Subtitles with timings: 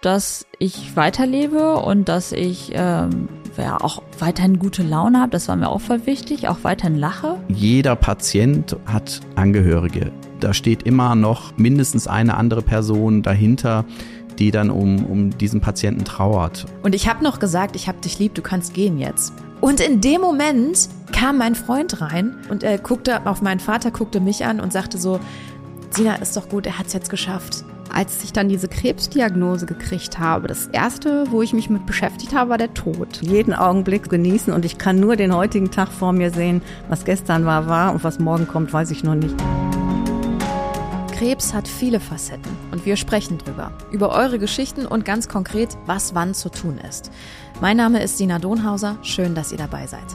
[0.00, 5.30] dass ich weiterlebe und dass ich ähm, ja auch weiterhin gute Laune habe.
[5.30, 7.36] Das war mir auch voll wichtig, auch weiterhin lache.
[7.48, 10.12] Jeder Patient hat Angehörige.
[10.40, 13.84] Da steht immer noch mindestens eine andere Person dahinter,
[14.38, 16.66] die dann um, um diesen Patienten trauert.
[16.82, 19.32] Und ich habe noch gesagt, ich habe dich lieb, du kannst gehen jetzt.
[19.60, 24.20] Und in dem Moment kam mein Freund rein und er guckte auf meinen Vater, guckte
[24.20, 25.18] mich an und sagte so,
[25.90, 27.64] Sina, ist doch gut, er hat es jetzt geschafft.
[27.92, 32.50] Als ich dann diese Krebsdiagnose gekriegt habe, das erste, wo ich mich mit beschäftigt habe,
[32.50, 33.20] war der Tod.
[33.22, 36.62] Jeden Augenblick genießen und ich kann nur den heutigen Tag vor mir sehen.
[36.88, 39.34] Was gestern war, war und was morgen kommt, weiß ich noch nicht.
[41.18, 43.72] Krebs hat viele Facetten und wir sprechen drüber.
[43.90, 47.10] Über eure Geschichten und ganz konkret, was wann zu tun ist.
[47.60, 48.98] Mein Name ist Dina Donhauser.
[49.02, 50.06] Schön, dass ihr dabei seid.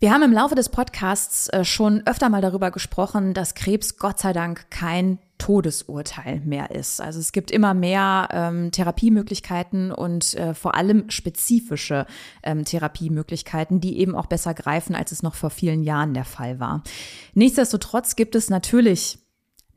[0.00, 4.20] Wir haben im Laufe des Podcasts äh, schon öfter mal darüber gesprochen, dass Krebs Gott
[4.20, 7.00] sei Dank kein Todesurteil mehr ist.
[7.00, 12.06] Also es gibt immer mehr ähm, Therapiemöglichkeiten und äh, vor allem spezifische
[12.44, 16.60] ähm, Therapiemöglichkeiten, die eben auch besser greifen, als es noch vor vielen Jahren der Fall
[16.60, 16.84] war.
[17.34, 19.18] Nichtsdestotrotz gibt es natürlich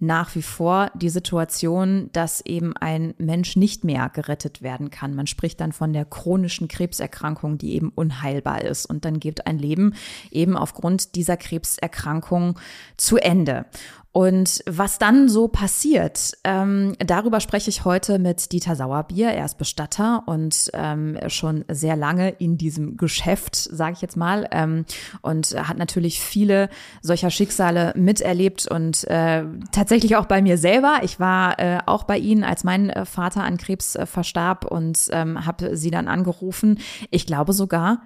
[0.01, 5.13] nach wie vor die Situation, dass eben ein Mensch nicht mehr gerettet werden kann.
[5.13, 8.87] Man spricht dann von der chronischen Krebserkrankung, die eben unheilbar ist.
[8.87, 9.93] Und dann geht ein Leben
[10.31, 12.59] eben aufgrund dieser Krebserkrankung
[12.97, 13.65] zu Ende.
[14.13, 19.29] Und was dann so passiert, ähm, darüber spreche ich heute mit Dieter Sauerbier.
[19.29, 24.49] Er ist Bestatter und ähm, schon sehr lange in diesem Geschäft, sage ich jetzt mal,
[24.51, 24.85] ähm,
[25.21, 26.69] und hat natürlich viele
[27.01, 30.99] solcher Schicksale miterlebt und äh, tatsächlich auch bei mir selber.
[31.03, 35.07] Ich war äh, auch bei Ihnen, als mein äh, Vater an Krebs äh, verstarb und
[35.11, 36.79] ähm, habe Sie dann angerufen.
[37.11, 38.01] Ich glaube sogar,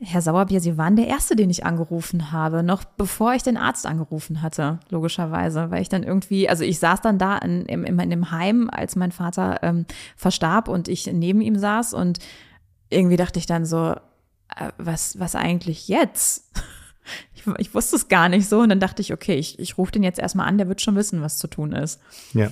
[0.00, 3.84] Herr Sauerbier, Sie waren der Erste, den ich angerufen habe, noch bevor ich den Arzt
[3.84, 8.10] angerufen hatte, logischerweise, weil ich dann irgendwie, also ich saß dann da in, in, in
[8.10, 12.20] dem Heim, als mein Vater ähm, verstarb und ich neben ihm saß und
[12.90, 13.96] irgendwie dachte ich dann so,
[14.54, 16.44] äh, was, was eigentlich jetzt?
[17.34, 19.92] Ich, ich, wusste es gar nicht so und dann dachte ich, okay, ich, ich rufe
[19.92, 22.02] den jetzt erstmal an, der wird schon wissen, was zu tun ist.
[22.34, 22.50] Ja.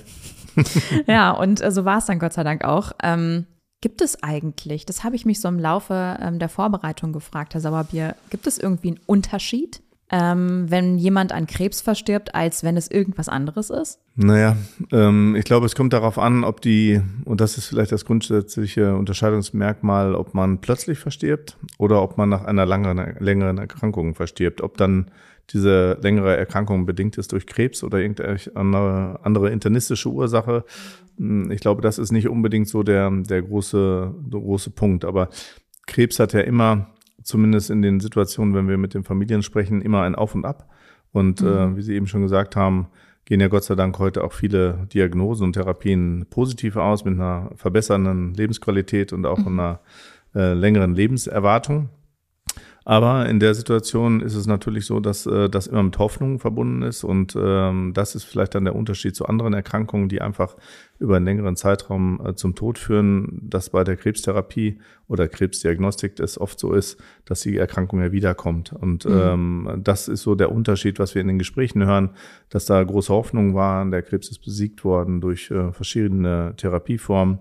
[1.05, 2.93] ja, und äh, so war es dann Gott sei Dank auch.
[3.03, 3.45] Ähm,
[3.79, 7.61] Gibt es eigentlich, das habe ich mich so im Laufe ähm, der Vorbereitung gefragt, Herr
[7.61, 12.89] Sauerbier, gibt es irgendwie einen Unterschied, ähm, wenn jemand an Krebs verstirbt, als wenn es
[12.89, 13.99] irgendwas anderes ist?
[14.15, 14.55] Naja,
[14.91, 18.95] ähm, ich glaube, es kommt darauf an, ob die, und das ist vielleicht das grundsätzliche
[18.95, 24.61] Unterscheidungsmerkmal, ob man plötzlich verstirbt oder ob man nach einer langeren, längeren Erkrankung verstirbt.
[24.61, 25.11] Ob dann
[25.51, 30.65] diese längere Erkrankung bedingt ist durch Krebs oder irgendeine andere, andere internistische Ursache.
[31.17, 35.05] Hm, ich glaube, das ist nicht unbedingt so der, der große, der große Punkt.
[35.05, 35.29] Aber
[35.85, 36.87] Krebs hat ja immer,
[37.23, 40.69] zumindest in den Situationen, wenn wir mit den Familien sprechen, immer ein Auf und Ab.
[41.11, 41.47] Und mhm.
[41.47, 42.87] äh, wie Sie eben schon gesagt haben,
[43.25, 47.51] gehen ja Gott sei Dank heute auch viele Diagnosen und Therapien positiv aus mit einer
[47.55, 49.59] verbessernden Lebensqualität und auch mhm.
[49.59, 49.79] einer
[50.35, 51.89] äh, längeren Lebenserwartung.
[52.89, 56.83] Aber in der Situation ist es natürlich so, dass äh, das immer mit Hoffnung verbunden
[56.83, 57.03] ist.
[57.03, 60.55] Und ähm, das ist vielleicht dann der Unterschied zu anderen Erkrankungen, die einfach
[60.97, 66.39] über einen längeren Zeitraum äh, zum Tod führen, dass bei der Krebstherapie oder Krebsdiagnostik das
[66.39, 68.71] oft so ist, dass die Erkrankung ja wiederkommt.
[68.71, 69.19] Und mhm.
[69.21, 72.11] ähm, das ist so der Unterschied, was wir in den Gesprächen hören,
[72.47, 77.39] dass da große Hoffnung war, der Krebs ist besiegt worden durch äh, verschiedene Therapieformen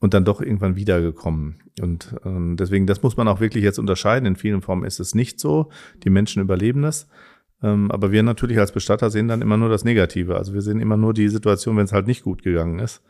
[0.00, 1.60] und dann doch irgendwann wiedergekommen.
[1.80, 4.26] Und ähm, deswegen, das muss man auch wirklich jetzt unterscheiden.
[4.26, 5.68] In vielen Formen ist es nicht so.
[6.02, 7.06] Die Menschen überleben das.
[7.62, 10.36] Ähm, aber wir natürlich als Bestatter sehen dann immer nur das Negative.
[10.36, 13.02] Also wir sehen immer nur die Situation, wenn es halt nicht gut gegangen ist.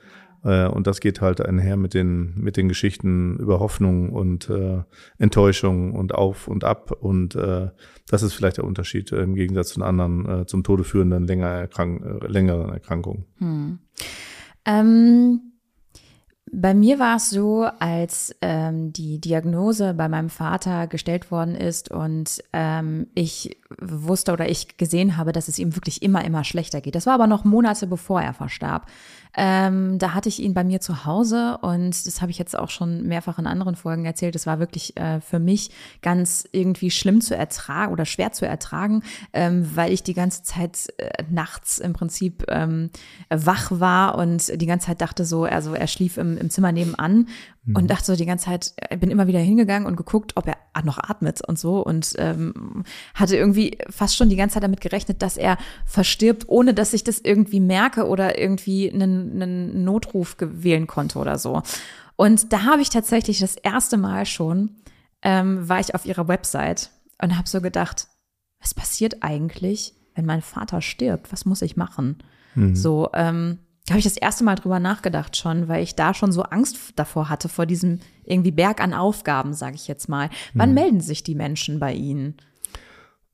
[0.42, 4.82] Äh, und das geht halt einher mit den, mit den Geschichten über Hoffnung und äh,
[5.18, 6.90] Enttäuschung und auf und ab.
[6.90, 7.68] Und äh,
[8.08, 11.46] das ist vielleicht der Unterschied äh, im Gegensatz zu anderen, äh, zum Tode führenden länger
[11.46, 13.26] erkrank äh, längeren Erkrankungen.
[13.38, 13.78] Hm.
[14.64, 15.49] Ähm
[16.52, 21.90] bei mir war es so, als ähm, die Diagnose bei meinem Vater gestellt worden ist
[21.90, 26.80] und ähm, ich wusste oder ich gesehen habe, dass es ihm wirklich immer, immer schlechter
[26.80, 26.96] geht.
[26.96, 28.86] Das war aber noch Monate bevor er verstarb.
[29.36, 32.70] Ähm, da hatte ich ihn bei mir zu Hause und das habe ich jetzt auch
[32.70, 34.34] schon mehrfach in anderen Folgen erzählt.
[34.34, 35.70] Das war wirklich äh, für mich
[36.02, 40.88] ganz irgendwie schlimm zu ertragen oder schwer zu ertragen, ähm, weil ich die ganze Zeit
[40.98, 42.90] äh, nachts im Prinzip ähm,
[43.28, 47.26] wach war und die ganze Zeit dachte so, also er schlief im, im Zimmer nebenan
[47.64, 47.76] mhm.
[47.76, 50.56] und dachte so die ganze Zeit, ich bin immer wieder hingegangen und geguckt, ob er
[50.84, 52.84] noch atmet und so und ähm,
[53.14, 57.04] hatte irgendwie fast schon die ganze Zeit damit gerechnet, dass er verstirbt, ohne dass ich
[57.04, 61.62] das irgendwie merke oder irgendwie einen, einen Notruf wählen konnte oder so.
[62.16, 64.76] Und da habe ich tatsächlich das erste Mal schon,
[65.22, 66.90] ähm, war ich auf ihrer Website
[67.22, 68.08] und habe so gedacht,
[68.60, 71.32] was passiert eigentlich, wenn mein Vater stirbt?
[71.32, 72.18] Was muss ich machen?
[72.54, 72.76] Mhm.
[72.76, 73.58] So, ähm,
[73.90, 76.78] da habe ich das erste Mal drüber nachgedacht schon, weil ich da schon so Angst
[76.94, 80.30] davor hatte, vor diesem irgendwie Berg an Aufgaben, sage ich jetzt mal.
[80.54, 80.74] Wann mhm.
[80.76, 82.36] melden sich die Menschen bei Ihnen?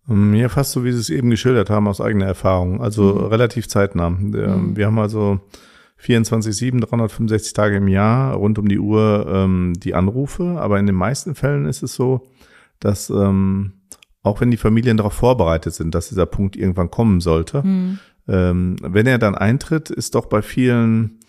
[0.08, 2.80] Ähm, ja, fast so, wie Sie es eben geschildert haben, aus eigener Erfahrung.
[2.80, 3.24] Also mhm.
[3.26, 4.08] relativ zeitnah.
[4.08, 4.78] Mhm.
[4.78, 5.40] Wir haben also
[5.98, 10.56] 24, 365 Tage im Jahr rund um die Uhr ähm, die Anrufe.
[10.58, 12.28] Aber in den meisten Fällen ist es so,
[12.80, 13.74] dass ähm,
[14.22, 17.98] auch wenn die Familien darauf vorbereitet sind, dass dieser Punkt irgendwann kommen sollte, mhm.
[18.28, 21.20] Ähm, wenn er dann eintritt, ist doch bei vielen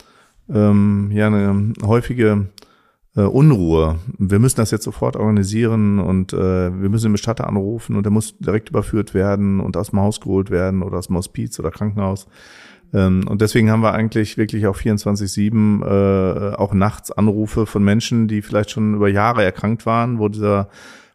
[0.50, 2.48] ähm, ja eine häufige
[3.16, 4.00] äh, Unruhe.
[4.18, 8.12] Wir müssen das jetzt sofort organisieren und äh, wir müssen den Bestatter anrufen und er
[8.12, 11.72] muss direkt überführt werden und aus dem Haus geholt werden oder aus dem Hospiz oder
[11.72, 12.28] Krankenhaus.
[12.94, 18.28] Ähm, und deswegen haben wir eigentlich wirklich auch 24-7 äh, auch nachts Anrufe von Menschen,
[18.28, 20.70] die vielleicht schon über Jahre erkrankt waren, wo dieser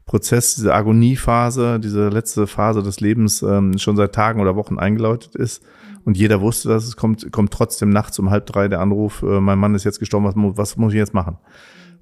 [0.07, 5.37] Prozess, diese Agoniephase, diese letzte Phase des Lebens ähm, schon seit Tagen oder Wochen eingeläutet
[5.37, 5.63] ist.
[6.05, 9.41] Und jeder wusste, dass es kommt, kommt trotzdem nachts um halb drei der Anruf, äh,
[9.41, 11.39] mein Mann ist jetzt gestorben, was, was muss ich jetzt machen?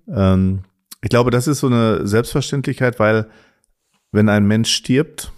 [0.09, 0.61] Ähm,
[1.03, 3.29] ich glaube, das ist so eine Selbstverständlichkeit, weil
[4.13, 5.33] wenn ein Mensch stirbt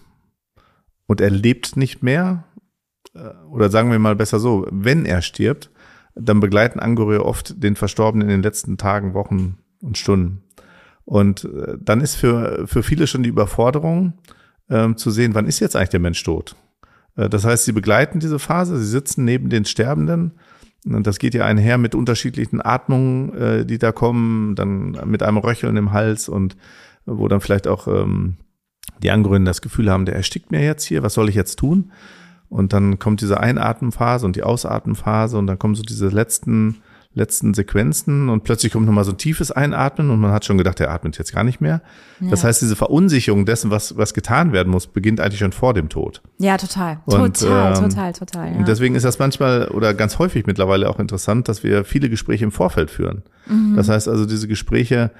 [1.06, 2.44] und er lebt nicht mehr,
[3.14, 5.70] äh, oder sagen wir mal besser so, wenn er stirbt,
[6.14, 10.41] dann begleiten Angehörige oft den Verstorbenen in den letzten Tagen, Wochen und Stunden.
[11.04, 14.14] Und äh, dann ist für, für viele schon die Überforderung
[14.70, 16.56] ähm, zu sehen, wann ist jetzt eigentlich der Mensch tot?
[17.16, 20.32] Äh, das heißt, sie begleiten diese Phase, sie sitzen neben den Sterbenden.
[20.84, 25.38] Und das geht ja einher mit unterschiedlichen Atmungen, äh, die da kommen, dann mit einem
[25.38, 26.56] Röcheln im Hals und
[27.04, 28.36] wo dann vielleicht auch ähm,
[29.02, 31.92] die Angehörigen das Gefühl haben, der erstickt mir jetzt hier, was soll ich jetzt tun?
[32.48, 36.82] Und dann kommt diese Einatmenphase und die Ausatmenphase und dann kommen so diese letzten,
[37.14, 40.78] letzten Sequenzen und plötzlich kommt nochmal so ein tiefes Einatmen und man hat schon gedacht,
[40.78, 41.82] der atmet jetzt gar nicht mehr.
[42.20, 42.30] Ja.
[42.30, 45.88] Das heißt, diese Verunsicherung dessen, was, was getan werden muss, beginnt eigentlich schon vor dem
[45.88, 46.22] Tod.
[46.38, 47.00] Ja, total.
[47.04, 48.52] Und, total, ähm, total, total.
[48.52, 48.58] Ja.
[48.58, 52.44] Und deswegen ist das manchmal oder ganz häufig mittlerweile auch interessant, dass wir viele Gespräche
[52.44, 53.22] im Vorfeld führen.
[53.46, 53.76] Mhm.
[53.76, 55.10] Das heißt also, diese Gespräche,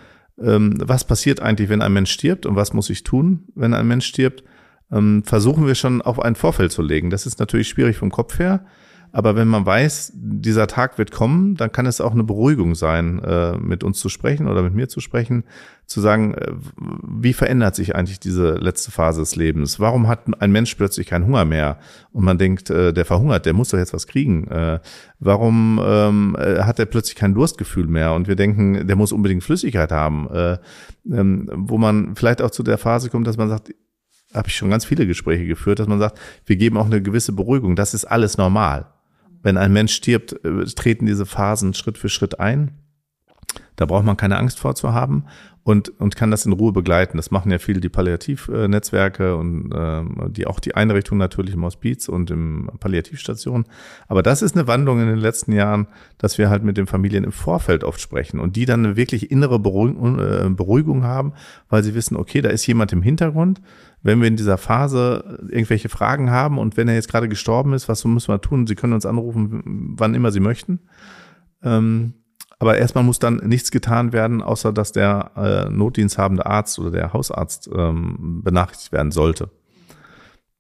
[0.41, 3.87] ähm, was passiert eigentlich, wenn ein Mensch stirbt und was muss ich tun, wenn ein
[3.87, 4.45] Mensch stirbt?
[4.93, 7.11] ähm, versuchen wir schon auf ein Vorfeld zu legen.
[7.11, 8.65] Das ist natürlich schwierig vom Kopf her.
[9.13, 13.19] Aber wenn man weiß, dieser Tag wird kommen, dann kann es auch eine Beruhigung sein,
[13.23, 15.45] äh, mit uns zu sprechen oder mit mir zu sprechen,
[15.87, 16.53] zu sagen, äh,
[17.07, 19.79] wie verändert sich eigentlich diese letzte Phase des Lebens?
[19.79, 21.79] Warum hat ein Mensch plötzlich keinen Hunger mehr?
[22.13, 24.49] Und man denkt, äh, der verhungert, der muss doch jetzt was kriegen.
[25.19, 28.15] Warum ähm, äh, hat er plötzlich kein Durstgefühl mehr?
[28.15, 30.29] Und wir denken, der muss unbedingt Flüssigkeit haben.
[30.31, 30.59] Äh,
[31.11, 33.75] ähm, wo man vielleicht auch zu der Phase kommt, dass man sagt,
[34.35, 37.33] habe ich schon ganz viele Gespräche geführt, dass man sagt, wir geben auch eine gewisse
[37.33, 37.77] Beruhigung.
[37.77, 38.87] Das ist alles normal.
[39.43, 42.73] Wenn ein Mensch stirbt, äh, treten diese Phasen Schritt für Schritt ein.
[43.77, 45.25] Da braucht man keine Angst vor zu haben
[45.65, 47.17] und, und kann das in Ruhe begleiten.
[47.17, 52.09] Das machen ja viele die Palliativnetzwerke und äh, die auch die Einrichtung natürlich im Hospiz
[52.09, 53.65] und im Palliativstation.
[54.09, 55.87] Aber das ist eine Wandlung in den letzten Jahren,
[56.19, 59.31] dass wir halt mit den Familien im Vorfeld oft sprechen und die dann eine wirklich
[59.31, 61.33] innere Beruhigung, äh, Beruhigung haben,
[61.69, 63.61] weil sie wissen, okay, da ist jemand im Hintergrund.
[64.03, 67.89] Wenn wir in dieser Phase irgendwelche Fragen haben und wenn er jetzt gerade gestorben ist,
[67.89, 68.67] was müssen wir tun?
[68.67, 70.81] Sie können uns anrufen, wann immer Sie möchten.
[71.63, 72.15] Ähm,
[72.59, 77.13] aber erstmal muss dann nichts getan werden, außer dass der äh, notdiensthabende Arzt oder der
[77.13, 79.51] Hausarzt ähm, benachrichtigt werden sollte.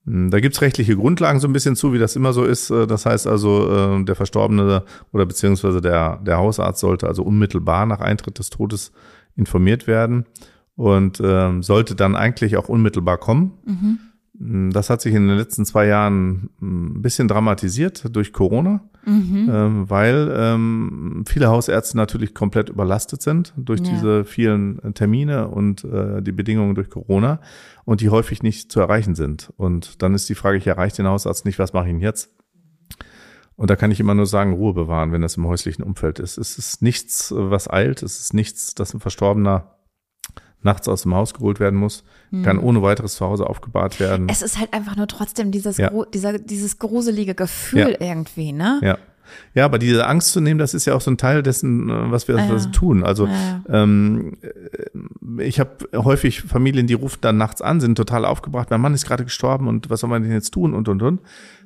[0.07, 2.71] Hm, da gibt's rechtliche Grundlagen so ein bisschen zu, wie das immer so ist.
[2.71, 7.87] Äh, das heißt also, äh, der Verstorbene oder beziehungsweise der, der Hausarzt sollte also unmittelbar
[7.87, 8.93] nach Eintritt des Todes
[9.37, 10.27] informiert werden
[10.77, 13.53] und ähm, sollte dann eigentlich auch unmittelbar kommen.
[13.65, 13.99] Mhm.
[14.39, 18.83] Hm, das hat sich in den letzten zwei Jahren hm, ein bisschen dramatisiert durch Corona
[19.05, 19.51] mhm.
[19.53, 23.91] ähm, weil ähm, viele Hausärzte natürlich komplett überlastet sind durch ja.
[23.91, 27.41] diese vielen äh, Termine und äh, die Bedingungen durch Corona
[27.85, 29.53] und die häufig nicht zu erreichen sind.
[29.57, 32.31] Und dann ist die Frage, ich erreiche den Hausarzt nicht, was mache ich denn jetzt?
[33.57, 36.39] Und da kann ich immer nur sagen, Ruhe bewahren, wenn das im häuslichen Umfeld ist.
[36.39, 38.03] Es ist nichts, was eilt.
[38.03, 39.77] Es ist nichts, dass ein Verstorbener
[40.63, 42.43] nachts aus dem Haus geholt werden muss, hm.
[42.43, 44.29] kann ohne weiteres zu Hause aufgebahrt werden.
[44.29, 45.91] Es ist halt einfach nur trotzdem dieses, ja.
[46.13, 48.09] dieser, dieses gruselige Gefühl ja.
[48.09, 48.81] irgendwie, ne?
[48.83, 48.99] Ja.
[49.55, 52.11] Ja, aber diese Angst zu nehmen, das ist ja auch so ein Teil dessen, äh,
[52.11, 53.05] was wir, was wir tun.
[53.05, 53.63] Also ja.
[53.69, 58.81] ähm, äh, ich habe häufig Familien, die rufen dann nachts an, sind total aufgebracht, mein
[58.81, 61.21] Mann ist gerade gestorben und was soll man denn jetzt tun und und und.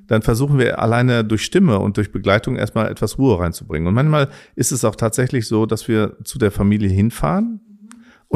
[0.07, 3.89] Dann versuchen wir alleine durch Stimme und durch Begleitung erstmal etwas Ruhe reinzubringen.
[3.89, 7.61] Und manchmal ist es auch tatsächlich so, dass wir zu der Familie hinfahren,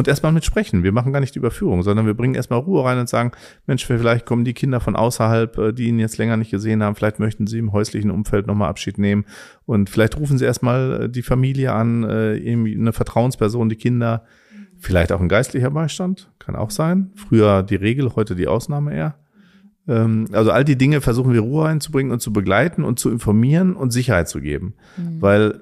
[0.00, 0.82] und erstmal mit sprechen.
[0.82, 3.32] Wir machen gar nicht die Überführung, sondern wir bringen erstmal Ruhe rein und sagen,
[3.66, 6.96] Mensch, vielleicht kommen die Kinder von außerhalb, äh, die ihn jetzt länger nicht gesehen haben,
[6.96, 9.24] vielleicht möchten sie im häuslichen Umfeld nochmal Abschied nehmen
[9.66, 14.24] und vielleicht rufen sie erstmal äh, die Familie an, äh, eine Vertrauensperson, die Kinder,
[14.78, 17.12] vielleicht auch ein geistlicher Beistand, kann auch sein.
[17.14, 19.14] Früher die Regel, heute die Ausnahme eher.
[19.86, 23.76] Ähm, also all die Dinge versuchen wir Ruhe einzubringen und zu begleiten und zu informieren
[23.76, 24.74] und Sicherheit zu geben.
[24.96, 25.20] Mhm.
[25.20, 25.60] Weil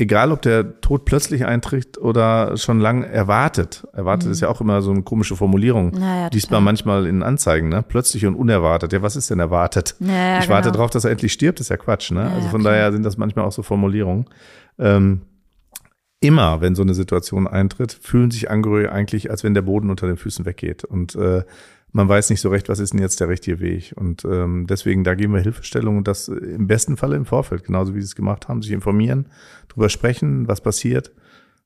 [0.00, 3.86] egal ob der Tod plötzlich eintritt oder schon lang erwartet.
[3.92, 4.32] Erwartet mhm.
[4.32, 5.92] ist ja auch immer so eine komische Formulierung.
[5.92, 7.84] Naja, Liest man manchmal in Anzeigen, ne?
[7.86, 8.92] Plötzlich und unerwartet.
[8.92, 9.96] Ja, was ist denn erwartet?
[9.98, 10.76] Naja, ich warte genau.
[10.76, 12.24] darauf, dass er endlich stirbt, ist ja Quatsch, ne?
[12.24, 12.74] Ja, also von klar.
[12.74, 14.26] daher sind das manchmal auch so Formulierungen.
[14.78, 15.22] Ähm,
[16.20, 20.06] immer, wenn so eine Situation eintritt, fühlen sich Angehörige eigentlich, als wenn der Boden unter
[20.06, 20.84] den Füßen weggeht.
[20.84, 21.42] Und äh,
[21.92, 23.92] man weiß nicht so recht, was ist denn jetzt der richtige Weg.
[23.96, 27.94] Und ähm, deswegen, da geben wir Hilfestellung und das im besten Falle im Vorfeld, genauso
[27.94, 29.26] wie Sie es gemacht haben, sich informieren,
[29.68, 31.12] drüber sprechen, was passiert.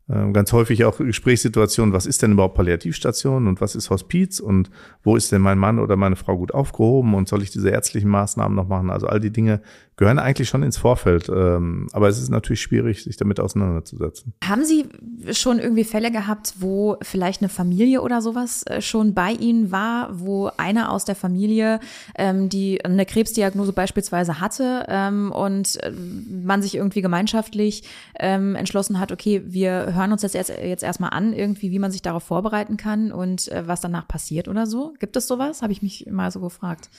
[0.09, 4.71] Ähm, ganz häufig auch Gesprächssituationen, was ist denn überhaupt Palliativstation und was ist Hospiz und
[5.03, 8.11] wo ist denn mein Mann oder meine Frau gut aufgehoben und soll ich diese ärztlichen
[8.11, 8.91] Maßnahmen noch machen?
[8.91, 9.63] Also all die Dinge
[9.97, 11.29] gehören eigentlich schon ins Vorfeld.
[11.29, 14.35] Ähm, aber es ist natürlich schwierig, sich damit auseinanderzusetzen.
[14.45, 14.87] Haben Sie
[15.33, 20.09] schon irgendwie Fälle gehabt, wo vielleicht eine Familie oder sowas äh, schon bei Ihnen war,
[20.13, 21.81] wo einer aus der Familie,
[22.17, 27.85] ähm, die eine Krebsdiagnose beispielsweise hatte ähm, und äh, man sich irgendwie gemeinschaftlich
[28.19, 31.93] ähm, entschlossen hat, okay, wir hören uns das jetzt, jetzt erstmal an, irgendwie, wie man
[31.93, 34.95] sich darauf vorbereiten kann und äh, was danach passiert oder so?
[34.99, 35.63] Gibt es sowas?
[35.63, 36.91] Habe ich mich mal so gefragt.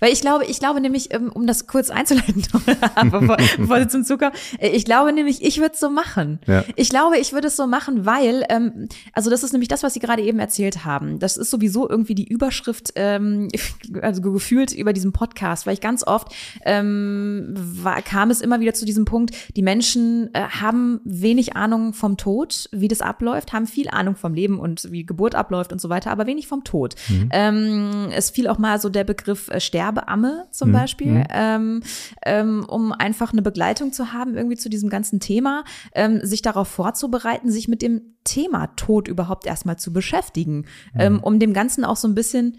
[0.00, 2.37] Weil ich glaube, ich glaube nämlich, ähm, um das kurz einzuleiten,
[3.10, 6.38] bevor, Sie zum kommen, äh, ich glaube nämlich, ich würde es so machen.
[6.46, 6.64] Ja.
[6.76, 9.94] Ich glaube, ich würde es so machen, weil, ähm, also das ist nämlich das, was
[9.94, 11.18] Sie gerade eben erzählt haben.
[11.18, 13.48] Das ist sowieso irgendwie die Überschrift, ähm,
[14.02, 16.32] also gefühlt über diesen Podcast, weil ich ganz oft
[16.64, 21.92] ähm, war, kam es immer wieder zu diesem Punkt, die Menschen äh, haben wenig Ahnung
[21.92, 25.80] vom Tod, wie das abläuft, haben viel Ahnung vom Leben und wie Geburt abläuft und
[25.80, 26.94] so weiter, aber wenig vom Tod.
[27.30, 30.72] Ähm, es fiel auch mal so der Begriff äh, Sterbeamme zum Mhm.
[30.72, 31.12] Beispiel.
[31.12, 31.24] Mhm.
[31.30, 31.80] Ähm,
[32.28, 36.68] ähm, um einfach eine Begleitung zu haben, irgendwie zu diesem ganzen Thema, ähm, sich darauf
[36.68, 40.66] vorzubereiten, sich mit dem Thema Tod überhaupt erstmal zu beschäftigen,
[40.96, 42.58] ähm, um dem Ganzen auch so ein bisschen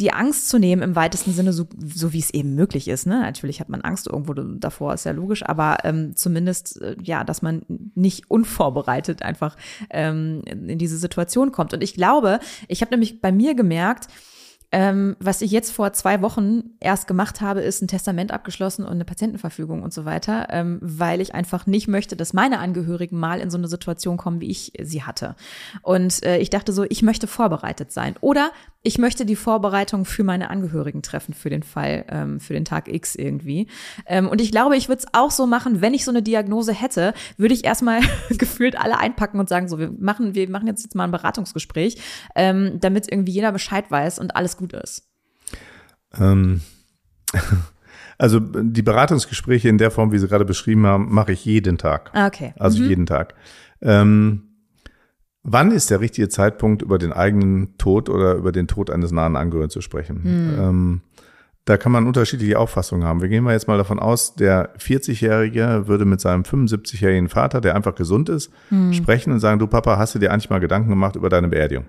[0.00, 3.06] die Angst zu nehmen im weitesten Sinne, so, so wie es eben möglich ist.
[3.06, 3.20] Ne?
[3.20, 7.42] Natürlich hat man Angst irgendwo davor, ist ja logisch, aber ähm, zumindest, äh, ja, dass
[7.42, 7.62] man
[7.96, 9.56] nicht unvorbereitet einfach
[9.90, 11.74] ähm, in diese Situation kommt.
[11.74, 14.06] Und ich glaube, ich habe nämlich bei mir gemerkt,
[14.70, 18.92] ähm, was ich jetzt vor zwei Wochen erst gemacht habe, ist ein Testament abgeschlossen und
[18.92, 23.40] eine Patientenverfügung und so weiter, ähm, weil ich einfach nicht möchte, dass meine Angehörigen mal
[23.40, 25.36] in so eine Situation kommen, wie ich sie hatte.
[25.82, 28.14] Und äh, ich dachte so, ich möchte vorbereitet sein.
[28.20, 28.50] Oder
[28.82, 32.88] ich möchte die Vorbereitung für meine Angehörigen treffen, für den Fall, ähm, für den Tag
[32.88, 33.68] X irgendwie.
[34.06, 36.72] Ähm, und ich glaube, ich würde es auch so machen, wenn ich so eine Diagnose
[36.72, 40.84] hätte, würde ich erstmal gefühlt alle einpacken und sagen, so, wir machen, wir machen jetzt,
[40.84, 41.96] jetzt mal ein Beratungsgespräch,
[42.36, 45.08] ähm, damit irgendwie jeder Bescheid weiß und alles gut ist.
[46.18, 46.60] Ähm,
[48.18, 52.10] also die Beratungsgespräche in der Form, wie Sie gerade beschrieben haben, mache ich jeden Tag.
[52.12, 52.52] Ah, Okay.
[52.58, 53.34] Also jeden Tag.
[53.80, 54.42] Ähm,
[55.42, 59.36] wann ist der richtige Zeitpunkt, über den eigenen Tod oder über den Tod eines nahen
[59.36, 60.20] Angehörigen zu sprechen?
[60.58, 61.00] Ähm,
[61.64, 63.20] da kann man unterschiedliche Auffassungen haben.
[63.20, 67.76] Wir gehen mal jetzt mal davon aus, der 40-Jährige würde mit seinem 75-jährigen Vater, der
[67.76, 68.50] einfach gesund ist,
[68.94, 71.84] sprechen und sagen, du Papa, hast du dir eigentlich mal Gedanken gemacht über deine Beerdigung?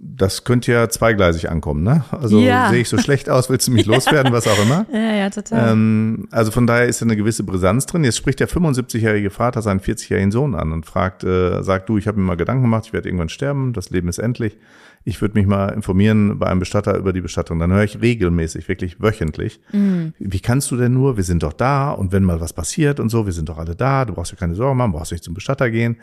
[0.00, 2.04] Das könnte ja zweigleisig ankommen, ne?
[2.12, 2.70] Also Ja.
[2.70, 4.86] sehe ich so schlecht aus, willst du mich loswerden, was auch immer?
[4.92, 5.72] Ja, ja, total.
[5.72, 8.04] Ähm, also von daher ist da eine gewisse Brisanz drin.
[8.04, 12.06] Jetzt spricht der 75-jährige Vater seinen 40-jährigen Sohn an und fragt, äh, sagt du, ich
[12.06, 14.56] habe mir mal Gedanken gemacht, ich werde irgendwann sterben, das Leben ist endlich.
[15.04, 17.58] Ich würde mich mal informieren bei einem Bestatter über die Bestattung.
[17.58, 19.58] Dann höre ich regelmäßig, wirklich wöchentlich.
[19.72, 21.16] Wie kannst du denn nur?
[21.16, 23.74] Wir sind doch da und wenn mal was passiert und so, wir sind doch alle
[23.74, 24.04] da.
[24.04, 25.96] Du brauchst dir keine Sorgen machen, brauchst nicht zum Bestatter gehen.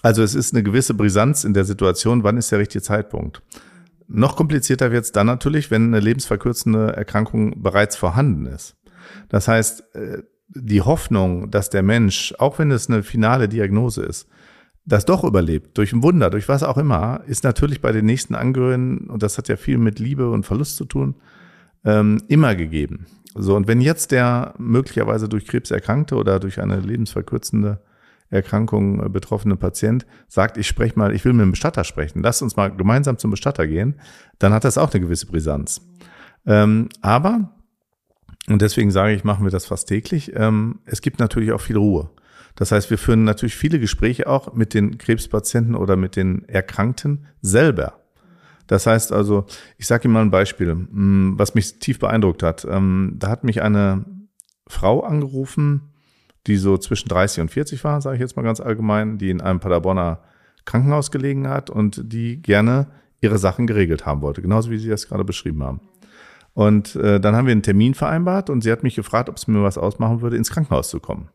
[0.00, 2.24] Also es ist eine gewisse Brisanz in der Situation.
[2.24, 3.42] Wann ist der richtige Zeitpunkt?
[4.08, 8.76] Noch komplizierter wird es dann natürlich, wenn eine lebensverkürzende Erkrankung bereits vorhanden ist.
[9.28, 14.28] Das heißt, äh, die Hoffnung, dass der Mensch, auch wenn es eine finale Diagnose ist,
[14.84, 18.34] das doch überlebt, durch ein Wunder, durch was auch immer, ist natürlich bei den nächsten
[18.34, 21.14] Angehörigen, und das hat ja viel mit Liebe und Verlust zu tun,
[21.84, 23.06] ähm, immer gegeben.
[23.34, 27.80] So, und wenn jetzt der möglicherweise durch Krebs erkrankte oder durch eine lebensverkürzende
[28.32, 32.42] Erkrankung äh, betroffene Patient sagt, ich spreche mal, ich will mit dem Bestatter sprechen, lass
[32.42, 34.00] uns mal gemeinsam zum Bestatter gehen,
[34.38, 35.80] dann hat das auch eine gewisse Brisanz.
[36.46, 37.54] Ähm, aber,
[38.48, 41.76] und deswegen sage ich, machen wir das fast täglich, ähm, es gibt natürlich auch viel
[41.76, 42.10] Ruhe.
[42.56, 47.26] Das heißt, wir führen natürlich viele Gespräche auch mit den Krebspatienten oder mit den Erkrankten
[47.40, 48.00] selber.
[48.66, 49.46] Das heißt also,
[49.78, 52.66] ich sage Ihnen mal ein Beispiel, mh, was mich tief beeindruckt hat.
[52.68, 54.04] Ähm, da hat mich eine
[54.66, 55.91] Frau angerufen,
[56.46, 59.40] die so zwischen 30 und 40 war, sage ich jetzt mal ganz allgemein, die in
[59.40, 60.20] einem Paderborner
[60.64, 62.88] Krankenhaus gelegen hat und die gerne
[63.20, 65.80] ihre Sachen geregelt haben wollte, genauso wie Sie das gerade beschrieben haben.
[66.54, 69.46] Und äh, dann haben wir einen Termin vereinbart und sie hat mich gefragt, ob es
[69.46, 71.30] mir was ausmachen würde, ins Krankenhaus zu kommen,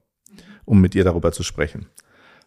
[0.65, 1.87] um mit ihr darüber zu sprechen.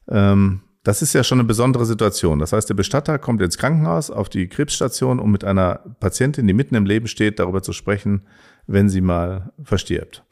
[0.09, 2.38] Ähm, das ist ja schon eine besondere Situation.
[2.38, 6.55] Das heißt, der Bestatter kommt ins Krankenhaus auf die Krebsstation, um mit einer Patientin, die
[6.55, 8.23] mitten im Leben steht, darüber zu sprechen,
[8.67, 10.25] wenn sie mal verstirbt.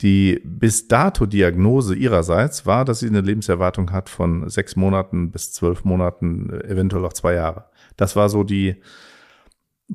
[0.00, 5.52] Die bis dato Diagnose ihrerseits war, dass sie eine Lebenserwartung hat von sechs Monaten bis
[5.52, 7.64] zwölf Monaten, eventuell auch zwei Jahre.
[7.96, 8.76] Das war so die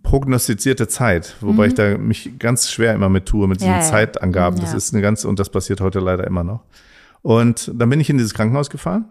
[0.02, 3.84] prognostizierte Zeit, wobei ich da mich ganz schwer immer mit tue, mit diesen Ja, ja.
[3.84, 4.60] Zeitangaben.
[4.60, 4.78] Das Ja.
[4.78, 6.64] ist eine ganz, und das passiert heute leider immer noch.
[7.22, 9.06] Und dann bin ich in dieses Krankenhaus gefahren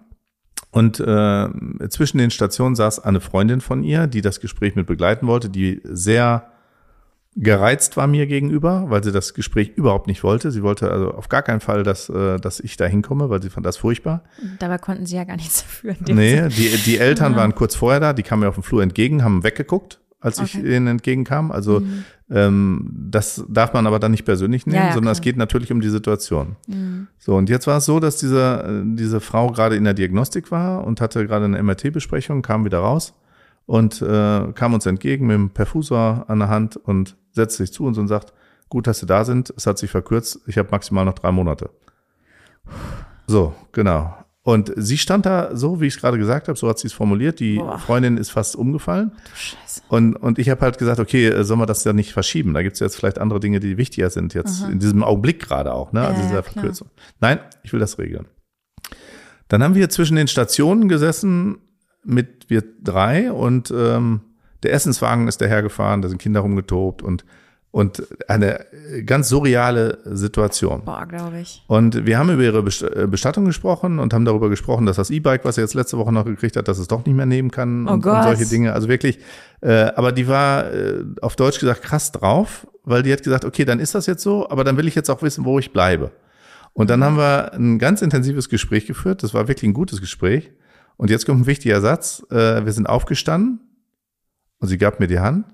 [0.73, 1.49] und äh,
[1.89, 5.81] zwischen den Stationen saß eine Freundin von ihr, die das Gespräch mit begleiten wollte, die
[5.85, 6.52] sehr
[7.35, 10.51] gereizt war mir gegenüber, weil sie das Gespräch überhaupt nicht wollte.
[10.51, 13.49] Sie wollte also auf gar keinen Fall, dass, äh, dass ich da hinkomme, weil sie
[13.51, 14.23] fand das furchtbar.
[14.59, 15.95] Dabei konnten sie ja gar nichts dafür.
[16.07, 19.25] Nee, die, die Eltern waren kurz vorher da, die kamen mir auf dem Flur entgegen,
[19.25, 20.77] haben weggeguckt, als ich Okay.
[20.77, 21.51] ihnen entgegenkam.
[21.53, 21.83] Also
[22.31, 25.73] ähm, das darf man aber dann nicht persönlich nehmen, Ja, ja, sondern es geht natürlich
[25.73, 26.57] um die Situation.
[27.19, 30.51] So, und jetzt war es so, dass diese, äh, diese Frau gerade in der Diagnostik
[30.51, 33.15] war und hatte gerade eine MRT-Besprechung, kam wieder raus
[33.67, 37.85] und äh, kam uns entgegen mit dem Perfusor an der Hand und setzte sich zu
[37.85, 38.33] uns und sagt,
[38.69, 41.71] gut, dass Sie da sind, es hat sich verkürzt, ich habe maximal noch drei Monate.
[43.27, 44.17] So, genau.
[44.45, 46.93] Und sie stand da so, wie ich es gerade gesagt habe, so hat sie es
[46.93, 47.39] formuliert.
[47.39, 47.79] Die Boah.
[47.79, 49.13] Freundin ist fast umgefallen.
[49.35, 49.83] Scheiße.
[49.89, 52.53] Und, und ich habe halt gesagt, okay, äh, sollen wir das ja nicht verschieben?
[52.53, 55.73] Da gibt es jetzt vielleicht andere Dinge, die wichtiger sind, jetzt in diesem Augenblick gerade
[55.73, 56.01] auch, ne?
[56.01, 56.53] Also Ja, dieser ja, klar.
[56.55, 56.89] Verkürzung.
[57.21, 58.27] Nein, ich will das regeln.
[59.47, 61.59] Dann haben wir zwischen den Stationen gesessen
[62.05, 64.21] mit wir drei und ähm,
[64.63, 67.25] der Essenswagen ist dahergefahren, da sind Kinder rumgetobt und,
[67.71, 68.65] und eine
[69.07, 70.83] ganz surreale Situation.
[70.85, 71.65] Boah, glaube ich.
[71.67, 75.45] Und wir haben über ihre äh, Bestattung gesprochen und haben darüber gesprochen, dass das E-Bike,
[75.45, 77.89] was er jetzt letzte Woche noch gekriegt hat, dass es doch nicht mehr nehmen kann
[77.89, 78.73] Oh und, und solche Dinge.
[78.73, 79.19] Also wirklich,
[79.61, 83.65] äh, aber die war äh, auf Deutsch gesagt krass drauf, weil die hat gesagt, okay,
[83.65, 86.13] dann ist das jetzt so, aber dann will ich jetzt auch wissen, wo ich bleibe.
[86.75, 89.23] Und dann haben wir ein ganz intensives Gespräch geführt.
[89.23, 90.51] Das war wirklich ein gutes Gespräch.
[90.97, 92.25] Und jetzt kommt ein wichtiger Satz.
[92.31, 93.61] Äh, wir sind aufgestanden
[94.59, 95.47] und sie gab mir die Hand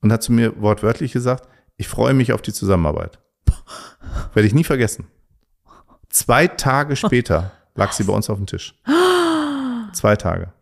[0.00, 3.18] und hat zu mir wortwörtlich gesagt, ich freue mich auf die Zusammenarbeit.
[4.34, 5.06] Werde ich nie vergessen.
[6.08, 8.74] Zwei Tage später lag sie bei uns auf dem Tisch.
[9.92, 10.52] Zwei Tage.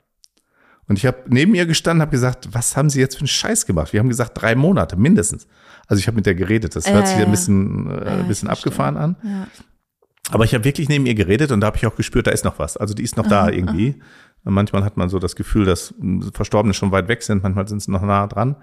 [0.86, 3.66] Und ich habe neben ihr gestanden, habe gesagt, was haben Sie jetzt für einen Scheiß
[3.66, 3.92] gemacht?
[3.92, 5.46] Wir haben gesagt, drei Monate mindestens.
[5.86, 6.74] Also ich habe mit der geredet.
[6.76, 9.16] Das hört Äh, sich ein bisschen, äh, ja, ein bisschen abgefahren an.
[10.30, 12.44] Aber ich habe wirklich neben ihr geredet und da habe ich auch gespürt, da ist
[12.44, 12.76] noch was.
[12.76, 14.00] Also die ist noch da irgendwie.
[14.44, 15.94] Und Manchmal hat man so das Gefühl, dass
[16.32, 18.56] Verstorbene schon weit weg sind, manchmal sind sie noch nah dran.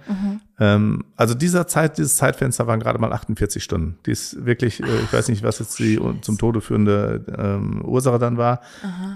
[0.60, 3.98] Ähm, also dieser Zeit, dieses Zeitfenster waren gerade mal 48 Stunden.
[4.06, 8.20] Die ist wirklich, äh, ich weiß nicht, was jetzt die zum Tode führende ähm, Ursache
[8.20, 8.62] dann war.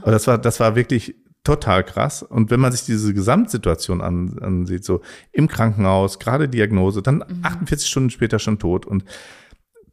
[0.02, 2.22] Aber das war, das war wirklich total krass.
[2.24, 7.90] Und wenn man sich diese Gesamtsituation an, ansieht, so im Krankenhaus, gerade Diagnose, dann 48
[7.90, 8.86] Stunden später schon tot.
[8.86, 9.06] Und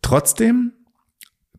[0.02, 0.72] trotzdem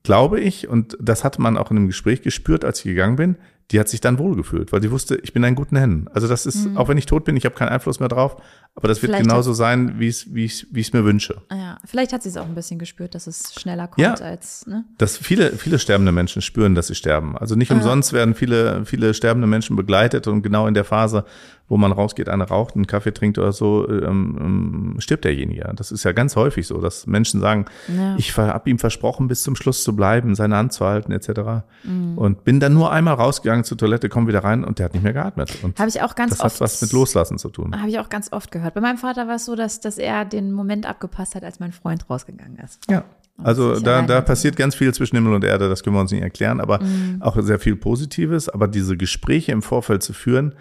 [0.08, 3.36] glaube ich, und das hatte man auch in einem Gespräch gespürt, als ich gegangen bin,
[3.72, 6.08] die hat sich dann wohlgefühlt, weil die wusste, ich bin in guten Händen.
[6.14, 8.38] Also das ist, auch wenn ich tot bin, ich habe keinen Einfluss mehr drauf,
[8.76, 11.42] aber das wird Vielleicht genauso sein, wie es, wie ich, wie ich es mir wünsche.
[11.52, 14.14] Ja, vielleicht hat sie es auch ein bisschen gespürt, dass es schneller kommt Ja.
[14.14, 14.86] als, ne?
[14.98, 17.38] Dass viele, viele sterbende Menschen spüren, dass sie sterben.
[17.38, 21.26] Also nicht umsonst werden viele, viele sterbende Menschen begleitet und genau in der Phase,
[21.70, 25.70] wo man rausgeht, eine raucht, einen Kaffee trinkt oder so, ähm, ähm, stirbt derjenige.
[25.76, 28.16] Das ist ja ganz häufig so, dass Menschen sagen, Ja.
[28.18, 31.66] ich habe ihm versprochen, bis zum Schluss zu bleiben, seine Hand zu halten, etc.
[31.84, 32.18] Mhm.
[32.18, 35.04] Und bin dann nur einmal rausgegangen zur Toilette, komm wieder rein und der hat nicht
[35.04, 35.58] mehr geatmet.
[35.62, 36.56] Und Habe ich auch ganz das oft.
[36.56, 37.76] hat was mit Loslassen zu tun.
[37.78, 38.74] Habe ich auch ganz oft gehört.
[38.74, 41.74] Bei meinem Vater war es so, dass, dass er den Moment abgepasst hat, als mein
[41.74, 42.80] Freund rausgegangen ist.
[42.90, 43.04] Ja.
[43.44, 46.24] Also da, da passiert ganz viel zwischen Himmel und Erde, das können wir uns nicht
[46.24, 47.22] erklären, aber Mhm.
[47.22, 48.50] auch sehr viel Positives.
[48.50, 50.54] Aber diese Gespräche im Vorfeld zu führen,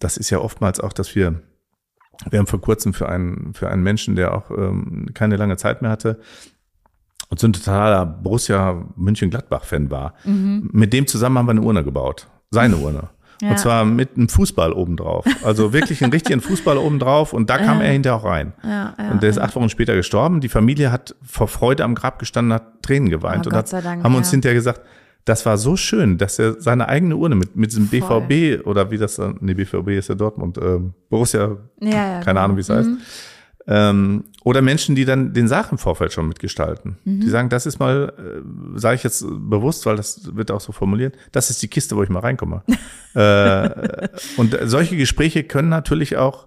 [0.00, 1.42] das ist ja oftmals auch, dass wir,
[2.30, 5.82] wir haben vor kurzem für einen, für einen Menschen, der auch ähm, keine lange Zeit
[5.82, 6.20] mehr hatte,
[7.30, 10.14] und so ein totaler Borussia München-Gladbach-Fan war.
[10.24, 12.28] Mit dem zusammen haben wir eine Urne gebaut.
[12.50, 13.08] Seine Urne.
[13.42, 13.50] Ja.
[13.50, 15.26] Und zwar mit einem Fußball obendrauf.
[15.42, 17.32] Also wirklich einen richtigen Fußball obendrauf.
[17.32, 18.52] Und da kam er hinterher auch rein.
[18.62, 20.40] Ja, ja, und der ist acht Wochen später gestorben.
[20.40, 24.04] Die Familie hat vor Freude am Grab gestanden, hat Tränen geweint Oh, und hat, Dank,
[24.04, 24.32] haben uns ja.
[24.32, 24.82] hinterher gesagt,
[25.24, 28.20] das war so schön, dass er seine eigene Urne mit, mit diesem Voll.
[28.22, 32.24] BVB oder wie das dann, nee, BVB ist ja Dortmund, ähm, Borussia, Ja, ja, keine
[32.24, 32.40] genau.
[32.42, 32.90] Ahnung, wie es heißt.
[33.66, 36.98] Ähm, oder Menschen, die dann den Sarg im Vorfeld schon mitgestalten.
[37.04, 37.20] Mhm.
[37.20, 40.72] Die sagen, das ist mal, äh, sage ich jetzt bewusst, weil das wird auch so
[40.72, 42.62] formuliert, das ist die Kiste, wo ich mal reinkomme.
[43.14, 46.46] äh, und solche Gespräche können natürlich auch,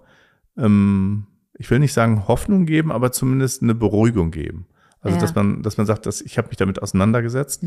[0.57, 1.25] ähm,
[1.57, 4.67] ich will nicht sagen Hoffnung geben, aber zumindest eine Beruhigung geben.
[5.01, 5.21] Also Ja.
[5.21, 7.63] dass man, dass man sagt, dass ich habe mich damit auseinandergesetzt,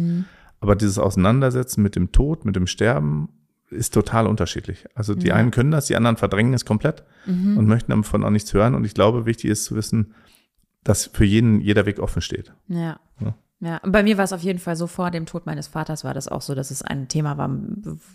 [0.61, 3.31] aber dieses Auseinandersetzen mit dem Tod, mit dem Sterben
[3.71, 4.87] ist total unterschiedlich.
[4.95, 8.53] Also die einen können das, die anderen verdrängen es komplett und möchten davon auch nichts
[8.53, 8.75] hören.
[8.75, 10.15] Und ich glaube, wichtig ist zu wissen,
[10.83, 12.53] dass für jeden jeder Weg offen steht.
[12.69, 12.99] Ja.
[13.21, 13.35] Ja.
[13.63, 16.15] Ja, bei mir war es auf jeden Fall so, vor dem Tod meines Vaters war
[16.15, 17.51] das auch so, dass es ein Thema war,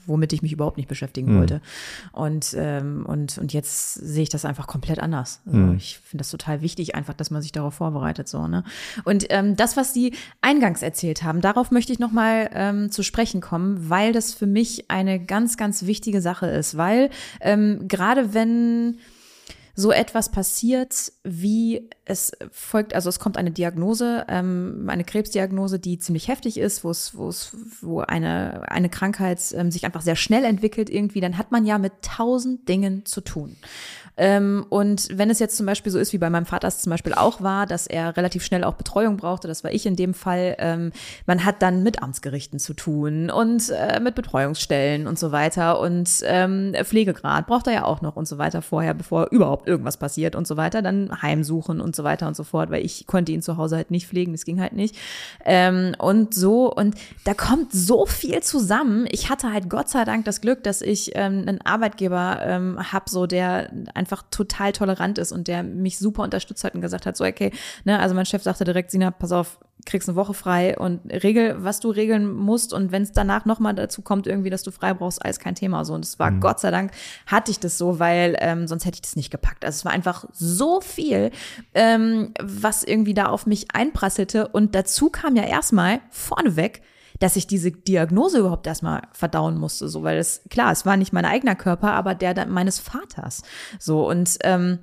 [0.08, 1.39] womit ich mich überhaupt nicht beschäftigen mhm.
[1.39, 1.62] wollte.
[2.13, 5.41] Und, ähm, und, und jetzt sehe ich das einfach komplett anders.
[5.45, 5.75] Also mhm.
[5.75, 8.27] Ich finde das total wichtig, einfach, dass man sich darauf vorbereitet.
[8.27, 8.63] So, ne?
[9.03, 13.39] Und ähm, das, was Sie eingangs erzählt haben, darauf möchte ich nochmal ähm, zu sprechen
[13.39, 16.75] kommen, weil das für mich eine ganz, ganz wichtige Sache ist.
[16.75, 18.97] Weil ähm, gerade wenn
[19.76, 26.00] so etwas passiert, wie es folgt, also es kommt eine Diagnose, ähm, eine Krebsdiagnose, die
[26.00, 30.16] ziemlich heftig ist, wo es, wo es, wo eine, eine Krankheit ähm, sich einfach sehr
[30.16, 33.58] schnell entwickelt irgendwie, dann hat man ja mit tausend Dingen zu tun.
[34.17, 36.91] Ähm, und wenn es jetzt zum Beispiel so ist, wie bei meinem Vater es zum
[36.91, 40.13] Beispiel auch war, dass er relativ schnell auch Betreuung brauchte, das war ich in dem
[40.13, 40.91] Fall, ähm,
[41.25, 46.10] man hat dann mit Amtsgerichten zu tun und äh, mit Betreuungsstellen und so weiter und
[46.23, 50.36] ähm, Pflegegrad braucht er ja auch noch und so weiter vorher, bevor überhaupt irgendwas passiert
[50.36, 53.41] und so weiter, dann Heimsuchen und so weiter und so fort, weil ich konnte ihn
[53.41, 54.95] zu Hause halt nicht pflegen, das ging halt nicht.
[55.43, 59.08] Ähm, und so, und da kommt so viel zusammen.
[59.10, 63.10] Ich hatte halt Gott sei Dank das Glück, dass ich ähm, einen Arbeitgeber ähm, habe,
[63.10, 67.08] so der ein einfach total tolerant ist und der mich super unterstützt hat und gesagt
[67.08, 67.52] hat, so okay,
[67.86, 71.63] ne, also mein Chef sagte direkt, Sina, pass auf, kriegst eine Woche frei und regel,
[71.63, 74.94] was du regeln musst und wenn es danach nochmal dazu kommt, irgendwie, dass du frei
[74.94, 75.86] brauchst, alles kein Thema.
[75.86, 76.39] So und es war mhm.
[76.39, 76.91] Gott sei Dank
[77.26, 79.65] hatte ich das so, weil ähm, sonst hätte ich das nicht gepackt.
[79.65, 81.32] Also es war einfach so viel,
[81.74, 86.82] ähm, was irgendwie da auf mich einprasselte und dazu kam ja erstmal vorneweg
[87.19, 91.13] dass ich diese Diagnose überhaupt erstmal verdauen musste, so, weil es, klar, es war nicht
[91.13, 93.43] mein eigener Körper, aber der meines Vaters.
[93.80, 94.80] So, und, ähm,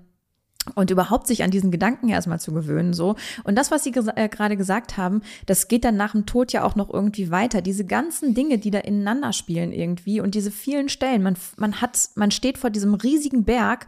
[0.75, 3.16] und überhaupt sich an diesen Gedanken erstmal zu gewöhnen, so.
[3.42, 6.53] Und das, was Sie ges äh, gerade gesagt haben, das geht dann nach dem Tod
[6.53, 7.62] ja auch noch irgendwie weiter.
[7.62, 11.23] Diese ganzen Dinge, die da ineinander spielen irgendwie und diese vielen Stellen.
[11.23, 13.87] Man, man hat, man steht vor diesem riesigen Berg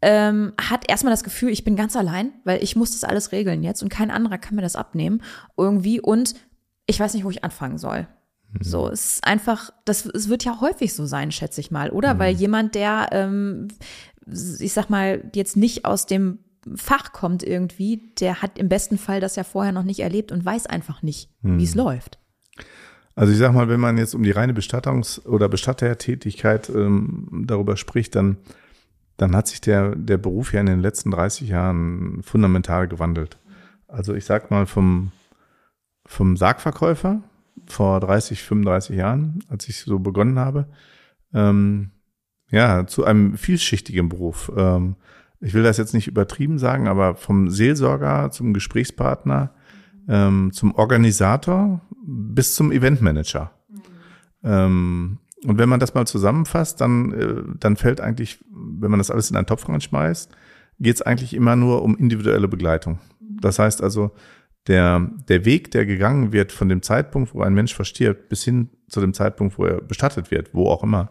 [0.00, 3.64] ähm, hat erstmal das Gefühl, ich bin ganz allein, weil ich muss das alles regeln
[3.64, 5.22] jetzt und kein anderer kann mir das abnehmen
[5.56, 6.34] irgendwie und
[6.88, 8.08] ich weiß nicht, wo ich anfangen soll.
[8.52, 8.64] Mhm.
[8.64, 12.14] So, es ist einfach, das, es wird ja häufig so sein, schätze ich mal, oder?
[12.14, 12.18] Mhm.
[12.18, 13.68] Weil jemand, der, ähm,
[14.26, 16.40] ich sag mal, jetzt nicht aus dem
[16.74, 20.44] Fach kommt irgendwie, der hat im besten Fall das ja vorher noch nicht erlebt und
[20.44, 21.58] weiß einfach nicht, mhm.
[21.58, 22.18] wie es läuft.
[23.14, 27.76] Also ich sag mal, wenn man jetzt um die reine Bestattungs- oder Bestattertätigkeit ähm, darüber
[27.76, 28.36] spricht, dann,
[29.16, 33.38] dann hat sich der, der Beruf ja in den letzten 30 Jahren fundamental gewandelt.
[33.88, 35.10] Also ich sag mal, vom,
[36.08, 37.22] vom Sargverkäufer
[37.66, 40.66] vor 30, 35 Jahren, als ich so begonnen habe,
[41.34, 41.90] ähm,
[42.50, 44.50] ja, zu einem vielschichtigen Beruf.
[44.56, 44.96] Ähm,
[45.40, 49.52] ich will das jetzt nicht übertrieben sagen, aber vom Seelsorger zum Gesprächspartner,
[50.08, 53.50] ähm, zum Organisator bis zum Eventmanager.
[54.42, 59.10] Ähm, und wenn man das mal zusammenfasst, dann, äh, dann fällt eigentlich, wenn man das
[59.10, 60.34] alles in einen Topf reinschmeißt,
[60.80, 62.98] geht es eigentlich immer nur um individuelle Begleitung.
[63.20, 64.12] Das heißt also,
[64.68, 68.68] der, der Weg, der gegangen wird von dem Zeitpunkt, wo ein Mensch verstirbt, bis hin
[68.88, 71.10] zu dem Zeitpunkt, wo er bestattet wird, wo auch immer,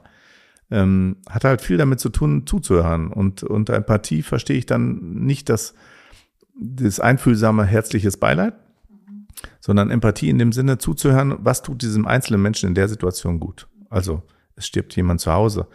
[0.70, 3.08] ähm, hat halt viel damit zu tun, zuzuhören.
[3.08, 5.74] Und unter Empathie verstehe ich dann nicht das,
[6.60, 8.54] das einfühlsame, herzliches Beileid,
[9.60, 13.68] sondern Empathie in dem Sinne zuzuhören, was tut diesem einzelnen Menschen in der Situation gut.
[13.90, 14.24] Also,
[14.56, 15.68] es stirbt jemand zu Hause.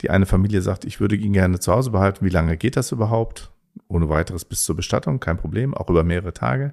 [0.00, 2.24] Die eine Familie sagt, ich würde ihn gerne zu Hause behalten.
[2.24, 3.50] Wie lange geht das überhaupt?
[3.88, 6.72] Ohne weiteres bis zur Bestattung, kein Problem, auch über mehrere Tage.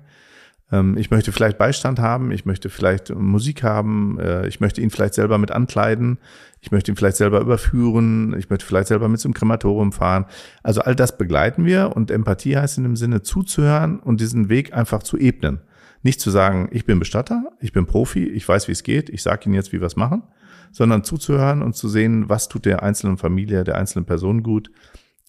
[0.72, 4.90] Ähm, ich möchte vielleicht Beistand haben, ich möchte vielleicht Musik haben, äh, ich möchte ihn
[4.90, 6.20] vielleicht selber mit ankleiden,
[6.62, 10.26] ich möchte ihn vielleicht selber überführen, ich möchte vielleicht selber mit zum Krematorium fahren.
[10.64, 14.74] Also all das begleiten wir und Empathie heißt in dem Sinne zuzuhören und diesen Weg
[14.74, 15.62] einfach zu ebnen.
[16.04, 19.24] Nicht zu sagen, ich bin Bestatter, ich bin Profi, ich weiß, wie es geht, ich
[19.24, 20.24] sage Ihnen jetzt, wie wir es machen,
[20.72, 24.70] sondern zuzuhören und zu sehen, was tut der einzelnen Familie, der einzelnen Person gut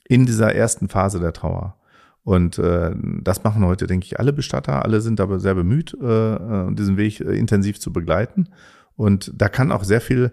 [0.04, 1.77] in dieser ersten Phase der Trauer.
[2.28, 2.90] Und äh,
[3.22, 4.84] das machen heute, denke ich, alle Bestatter.
[4.84, 8.50] Alle sind aber sehr bemüht, äh, äh, diesen Weg äh, intensiv zu begleiten.
[8.96, 10.32] Und da kann auch sehr viel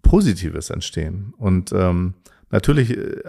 [0.00, 1.34] Positives entstehen.
[1.36, 2.14] Und ähm,
[2.48, 3.20] natürlich, äh,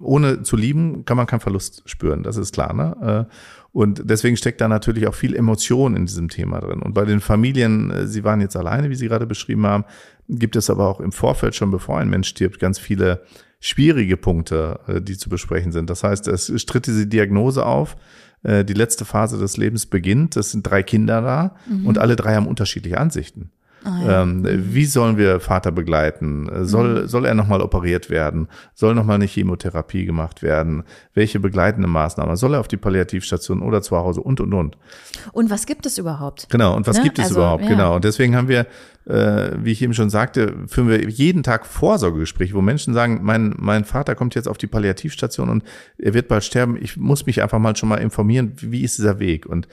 [0.00, 2.24] ohne zu lieben, kann man keinen Verlust spüren.
[2.24, 2.74] Das ist klar.
[2.74, 3.26] Ne?
[3.30, 3.32] Äh,
[3.70, 6.82] und deswegen steckt da natürlich auch viel Emotion in diesem Thema drin.
[6.82, 9.84] Und bei den Familien, sie waren jetzt alleine, wie Sie gerade beschrieben haben,
[10.28, 13.22] gibt es aber auch im Vorfeld schon, bevor ein Mensch stirbt, ganz viele
[13.60, 15.90] schwierige Punkte, äh, die zu besprechen sind.
[15.90, 17.96] Das heißt, es tritt diese Diagnose auf,
[18.42, 21.86] äh, die letzte Phase des Lebens beginnt, es sind drei Kinder da mhm.
[21.86, 23.50] und alle drei haben unterschiedliche Ansichten.
[23.84, 24.22] Ah, ja.
[24.22, 26.48] ähm, wie sollen wir Vater begleiten?
[26.66, 27.08] Soll, mhm.
[27.08, 28.48] soll er nochmal operiert werden?
[28.74, 30.84] Soll nochmal eine Chemotherapie gemacht werden?
[31.14, 32.36] Welche begleitende Maßnahme?
[32.36, 34.76] Soll er auf die Palliativstation oder zu Hause und, und, und?
[35.32, 36.48] Und was gibt es überhaupt?
[36.50, 37.04] Genau, und was ne?
[37.04, 37.64] gibt es also, überhaupt?
[37.64, 37.70] Ja.
[37.70, 37.96] Genau.
[37.96, 38.66] Und deswegen haben wir,
[39.06, 43.54] äh, wie ich eben schon sagte, führen wir jeden Tag Vorsorgegespräche, wo Menschen sagen, mein,
[43.56, 45.64] mein Vater kommt jetzt auf die Palliativstation und
[45.96, 46.76] er wird bald sterben.
[46.80, 49.46] Ich muss mich einfach mal schon mal informieren, wie ist dieser Weg?
[49.46, 49.68] Und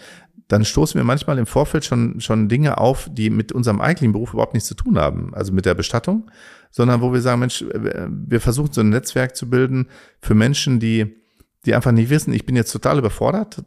[0.47, 4.33] dann stoßen wir manchmal im Vorfeld schon, schon Dinge auf, die mit unserem eigentlichen Beruf
[4.33, 5.33] überhaupt nichts zu tun haben.
[5.33, 6.31] Also mit der Bestattung,
[6.71, 9.87] sondern wo wir sagen, Mensch, wir versuchen so ein Netzwerk zu bilden
[10.21, 11.17] für Menschen, die,
[11.65, 13.61] die einfach nicht wissen, ich bin jetzt total überfordert.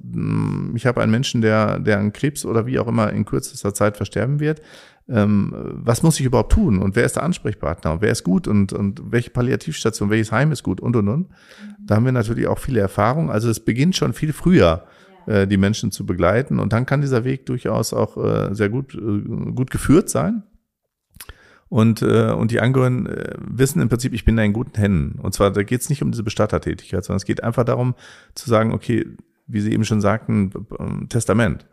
[0.74, 3.98] Ich habe einen Menschen, der, der an Krebs oder wie auch immer in kürzester Zeit
[3.98, 4.62] versterben wird.
[5.06, 6.78] Ähm, was muss ich überhaupt tun?
[6.78, 7.92] Und wer ist der Ansprechpartner?
[7.92, 8.48] Und wer ist gut?
[8.48, 10.80] Und, und welche Palliativstation, welches Heim ist gut?
[10.80, 11.28] Und, und, und.
[11.78, 13.28] Da haben wir natürlich auch viele Erfahrungen.
[13.28, 14.86] Also es beginnt schon viel früher
[15.26, 16.58] äh, die Menschen zu begleiten.
[16.58, 20.42] Und dann kann dieser Weg durchaus auch äh, sehr gut, äh, gut geführt sein.
[21.68, 25.20] Und, äh, und die Angehörigen äh, wissen im Prinzip, ich bin da in guten Händen.
[25.20, 27.94] Und zwar, da geht es nicht um diese Bestattertätigkeit, sondern es geht einfach darum
[28.34, 29.06] zu sagen, okay,
[29.46, 30.52] wie Sie eben schon sagten,
[31.08, 31.66] Testament.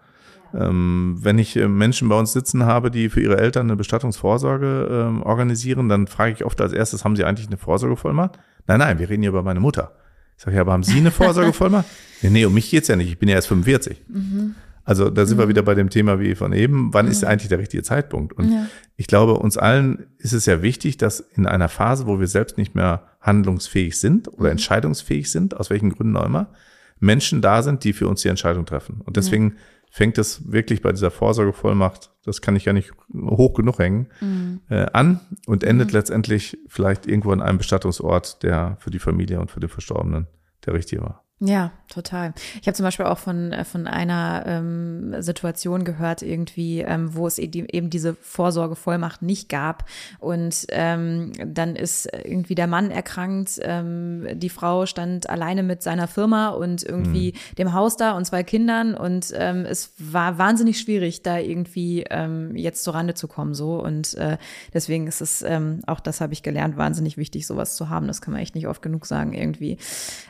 [0.53, 4.87] Ähm, wenn ich äh, Menschen bei uns sitzen habe, die für ihre Eltern eine Bestattungsvorsorge
[4.89, 8.39] ähm, organisieren, dann frage ich oft als erstes, haben Sie eigentlich eine Vorsorgevollmacht?
[8.65, 9.93] Nein, nein, wir reden hier über meine Mutter.
[10.37, 11.85] Ich sage, ja, aber haben Sie eine Vorsorgevollmacht?
[12.21, 14.03] nee, nee, um mich geht's ja nicht, ich bin ja erst 45.
[14.07, 14.55] Mhm.
[14.83, 15.41] Also da sind mhm.
[15.41, 17.11] wir wieder bei dem Thema wie von eben, wann mhm.
[17.11, 18.33] ist eigentlich der richtige Zeitpunkt?
[18.33, 18.67] Und ja.
[18.95, 22.57] ich glaube, uns allen ist es ja wichtig, dass in einer Phase, wo wir selbst
[22.57, 24.51] nicht mehr handlungsfähig sind oder mhm.
[24.51, 26.51] entscheidungsfähig sind, aus welchen Gründen auch immer,
[26.99, 29.01] Menschen da sind, die für uns die Entscheidung treffen.
[29.03, 29.55] Und deswegen.
[29.89, 34.61] Fängt es wirklich bei dieser Vorsorgevollmacht, das kann ich ja nicht hoch genug hängen, mhm.
[34.69, 35.93] äh, an und endet mhm.
[35.93, 40.27] letztendlich vielleicht irgendwo an einem Bestattungsort, der für die Familie und für den Verstorbenen
[40.65, 41.26] der richtige war.
[41.39, 42.33] Ja, total.
[42.61, 47.27] Ich habe zum Beispiel auch von, äh, von einer ähm, Situation gehört, irgendwie, ähm, wo
[47.27, 49.85] es eben diese Vorsorgevollmacht nicht gab.
[50.17, 56.07] Und ähm, dann ist irgendwie der Mann erkrankt, ähm, die Frau stand alleine mit seiner
[56.07, 57.55] Firma und irgendwie mhm.
[57.57, 58.95] dem Haus da und zwei Kindern.
[58.95, 63.53] Und ähm, es war wahnsinnig schwierig, da irgendwie ähm, jetzt zur Rande zu kommen.
[63.53, 64.39] so Und äh,
[64.73, 68.07] deswegen ist es, ähm, auch das habe ich gelernt, wahnsinnig wichtig, sowas zu haben.
[68.07, 69.77] Das kann man echt nicht oft genug sagen, irgendwie.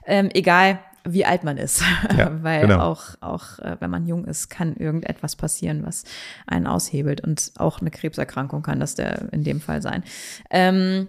[0.05, 1.83] Ähm, egal wie alt man ist.
[2.17, 2.79] Ja, Weil genau.
[2.79, 6.03] auch, auch äh, wenn man jung ist, kann irgendetwas passieren, was
[6.47, 7.21] einen aushebelt.
[7.21, 10.03] Und auch eine Krebserkrankung kann das der in dem Fall sein.
[10.49, 11.07] Ähm,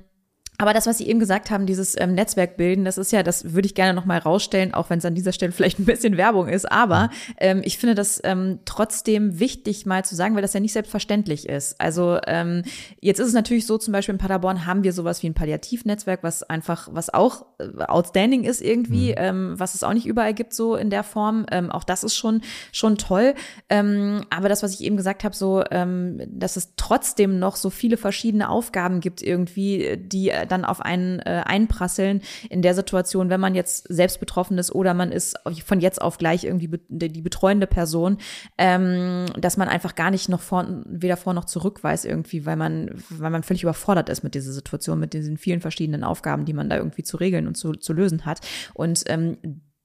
[0.60, 3.54] aber das, was Sie eben gesagt haben, dieses ähm, Netzwerk bilden, das ist ja, das
[3.54, 6.48] würde ich gerne nochmal rausstellen, auch wenn es an dieser Stelle vielleicht ein bisschen Werbung
[6.48, 6.70] ist.
[6.70, 10.72] Aber ähm, ich finde das ähm, trotzdem wichtig, mal zu sagen, weil das ja nicht
[10.72, 11.80] selbstverständlich ist.
[11.80, 12.64] Also ähm,
[13.00, 16.24] jetzt ist es natürlich so, zum Beispiel in Paderborn haben wir sowas wie ein Palliativnetzwerk,
[16.24, 19.16] was einfach, was auch äh, outstanding ist irgendwie, mhm.
[19.18, 21.46] ähm, was es auch nicht überall gibt, so in der Form.
[21.52, 22.42] Ähm, auch das ist schon,
[22.72, 23.34] schon toll.
[23.70, 27.70] Ähm, aber das, was ich eben gesagt habe, so, ähm, dass es trotzdem noch so
[27.70, 33.30] viele verschiedene Aufgaben gibt, irgendwie, die äh, dann auf einen äh, einprasseln in der Situation,
[33.30, 36.78] wenn man jetzt selbst betroffen ist oder man ist von jetzt auf gleich irgendwie be
[36.88, 38.18] die betreuende Person,
[38.56, 42.56] ähm, dass man einfach gar nicht noch vor, weder vor noch zurück weiß irgendwie, weil
[42.56, 46.52] man, weil man völlig überfordert ist mit dieser Situation, mit diesen vielen verschiedenen Aufgaben, die
[46.52, 48.40] man da irgendwie zu regeln und zu, zu lösen hat.
[48.74, 49.37] Und ähm,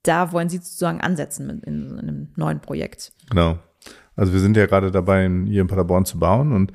[0.03, 3.13] da wollen Sie sozusagen ansetzen in, in einem neuen Projekt.
[3.29, 3.57] Genau.
[4.15, 6.71] Also wir sind ja gerade dabei, hier in Paderborn zu bauen und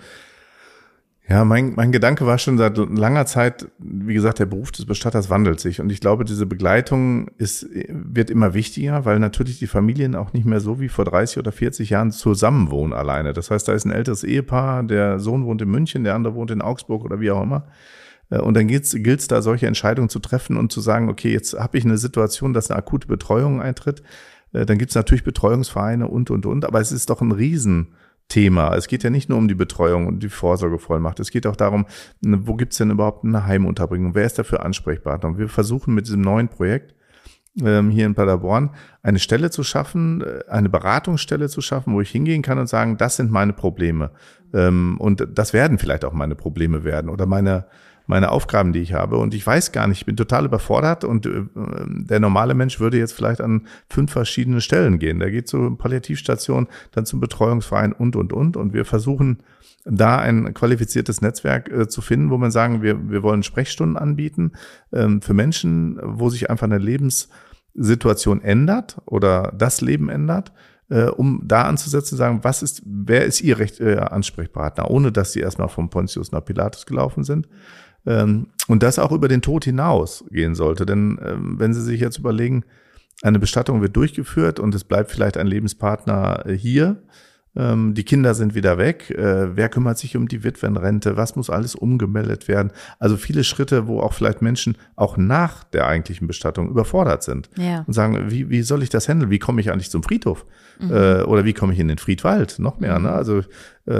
[1.29, 5.29] ja, mein, mein Gedanke war schon seit langer Zeit, wie gesagt, der Beruf des Bestatters
[5.29, 5.79] wandelt sich.
[5.79, 10.47] Und ich glaube, diese Begleitung ist, wird immer wichtiger, weil natürlich die Familien auch nicht
[10.47, 13.35] mehr so wie vor 30 oder 40 Jahren zusammenwohnen alleine.
[13.35, 16.51] Das heißt, da ist ein älteres Ehepaar, der Sohn wohnt in München, der andere wohnt
[16.51, 17.67] in Augsburg oder wie auch immer.
[18.31, 21.53] Äh, und dann gilt es da, solche Entscheidungen zu treffen und zu sagen, okay, jetzt
[21.59, 24.03] habe ich eine Situation, dass eine akute Betreuung eintritt.
[24.55, 26.65] Äh, dann gibt es natürlich Betreuungsvereine und, und, und.
[26.65, 27.89] Aber es ist doch ein Riesen
[28.29, 28.75] Thema.
[28.75, 31.19] Es geht ja nicht nur um die Betreuung und die Vorsorgevollmacht.
[31.21, 31.87] Es geht auch darum,
[32.21, 34.15] ne, wo gibt's denn überhaupt eine Heimunterbringung?
[34.15, 35.31] Wer ist dafür Ansprechpartner?
[35.31, 36.95] Und wir versuchen mit diesem neuen Projekt
[37.65, 38.71] ähm, hier in Paderborn
[39.03, 42.99] eine Stelle zu schaffen, äh, eine Beratungsstelle zu schaffen, wo ich hingehen kann und sagen,
[42.99, 44.11] das sind meine Probleme.
[44.53, 47.67] Ähm, und das werden vielleicht auch meine Probleme werden oder meine
[48.09, 49.19] meine Aufgaben, die ich habe.
[49.19, 52.99] Und ich weiß gar nicht, ich bin total überfordert und äh, der normale Mensch würde
[52.99, 55.21] jetzt vielleicht an fünf verschiedene Stellen gehen.
[55.21, 58.57] Der geht zur Palliativstation, dann zum Betreuungsverein und, und, und.
[58.57, 59.41] Und wir versuchen
[59.85, 64.53] da ein qualifiziertes Netzwerk äh, zu finden, wo man sagen, wir, wir wollen Sprechstunden anbieten
[64.91, 70.53] ähm, für Menschen, wo sich einfach eine Lebenssituation ändert oder das Leben ändert
[70.91, 75.33] äh, um da anzusetzen, sagen, was ist, wer ist Ihr Recht, äh, Ansprechpartner, ohne dass
[75.33, 77.49] Sie erstmal vom Pontius nach Pilatus gelaufen sind,
[78.13, 80.87] und das auch über den Tod hinaus gehen sollte.
[80.87, 82.65] Denn ähm, wenn Sie sich jetzt überlegen,
[83.23, 87.03] eine Bestattung wird durchgeführt und es bleibt vielleicht ein Lebenspartner äh, hier,
[87.57, 89.11] ähm, die Kinder sind wieder weg.
[89.11, 91.17] Äh, wer kümmert sich um die Witwenrente?
[91.17, 92.71] Was muss alles umgemeldet werden?
[92.99, 97.85] Also viele Schritte, wo auch vielleicht Menschen auch nach der eigentlichen Bestattung überfordert sind ja.
[97.87, 99.31] und sagen, wie, wie soll ich das handeln?
[99.31, 100.47] Wie komme ich eigentlich zum Friedhof?
[100.79, 100.93] Mhm.
[100.93, 102.59] Äh, oder wie komme ich in den Friedwald?
[102.59, 102.93] Noch mehr.
[102.93, 102.99] Ne?
[102.99, 103.05] Mhm.
[103.07, 103.13] Ne?
[103.13, 103.43] Also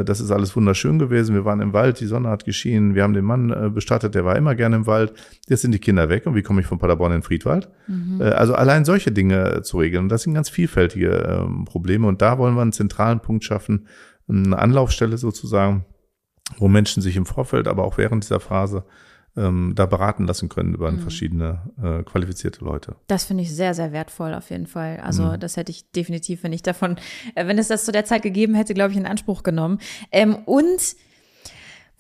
[0.05, 1.35] das ist alles wunderschön gewesen.
[1.35, 2.95] Wir waren im Wald, die Sonne hat geschienen.
[2.95, 5.15] Wir haben den Mann äh, bestattet, der war immer gerne im Wald.
[5.49, 6.27] Jetzt sind die Kinder weg.
[6.27, 7.71] Und wie komme ich von Paderborn in den Friedwald?
[7.87, 8.21] Mhm.
[8.21, 10.05] Äh, also allein solche Dinge zu regeln.
[10.05, 12.07] Und das sind ganz vielfältige ähm, Probleme.
[12.07, 13.87] Und da wollen wir einen zentralen Punkt schaffen,
[14.29, 15.87] eine Anlaufstelle sozusagen,
[16.59, 18.85] wo Menschen sich im Vorfeld, aber auch während dieser Phase
[19.39, 20.99] ähm, da beraten lassen können über mhm.
[20.99, 22.97] verschiedene äh, qualifizierte Leute.
[23.07, 24.99] Das finde ich sehr, sehr wertvoll auf jeden Fall.
[25.03, 25.41] Also mhm.
[25.41, 26.97] das hätte ich definitiv, wenn ich davon,
[27.35, 29.79] äh, wenn es das zu der Zeit gegeben hätte, glaube ich, in Anspruch genommen.
[30.13, 30.97] Ähm, und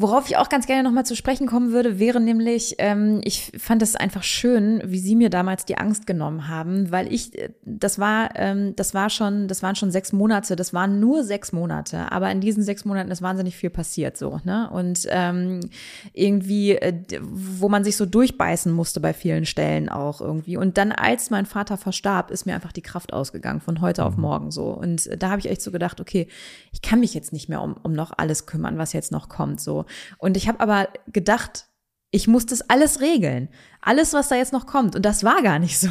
[0.01, 3.83] Worauf ich auch ganz gerne nochmal zu sprechen kommen würde, wäre nämlich, ähm, ich fand
[3.83, 7.99] es einfach schön, wie Sie mir damals die Angst genommen haben, weil ich, äh, das
[7.99, 12.13] war, ähm, das war schon, das waren schon sechs Monate, das waren nur sechs Monate,
[12.13, 14.71] aber in diesen sechs Monaten ist wahnsinnig viel passiert so, ne?
[14.71, 15.69] Und ähm,
[16.13, 20.57] irgendwie, äh, wo man sich so durchbeißen musste bei vielen Stellen auch irgendwie.
[20.57, 24.15] Und dann, als mein Vater verstarb, ist mir einfach die Kraft ausgegangen von heute auf
[24.15, 24.23] mhm.
[24.23, 24.69] morgen so.
[24.69, 26.29] Und da habe ich echt so gedacht, okay,
[26.71, 29.61] ich kann mich jetzt nicht mehr um, um noch alles kümmern, was jetzt noch kommt
[29.61, 29.87] so.
[30.19, 31.69] Und ich habe aber gedacht,
[32.11, 33.49] ich muss das alles regeln.
[33.83, 34.97] Alles, was da jetzt noch kommt.
[34.97, 35.91] Und das war gar nicht so.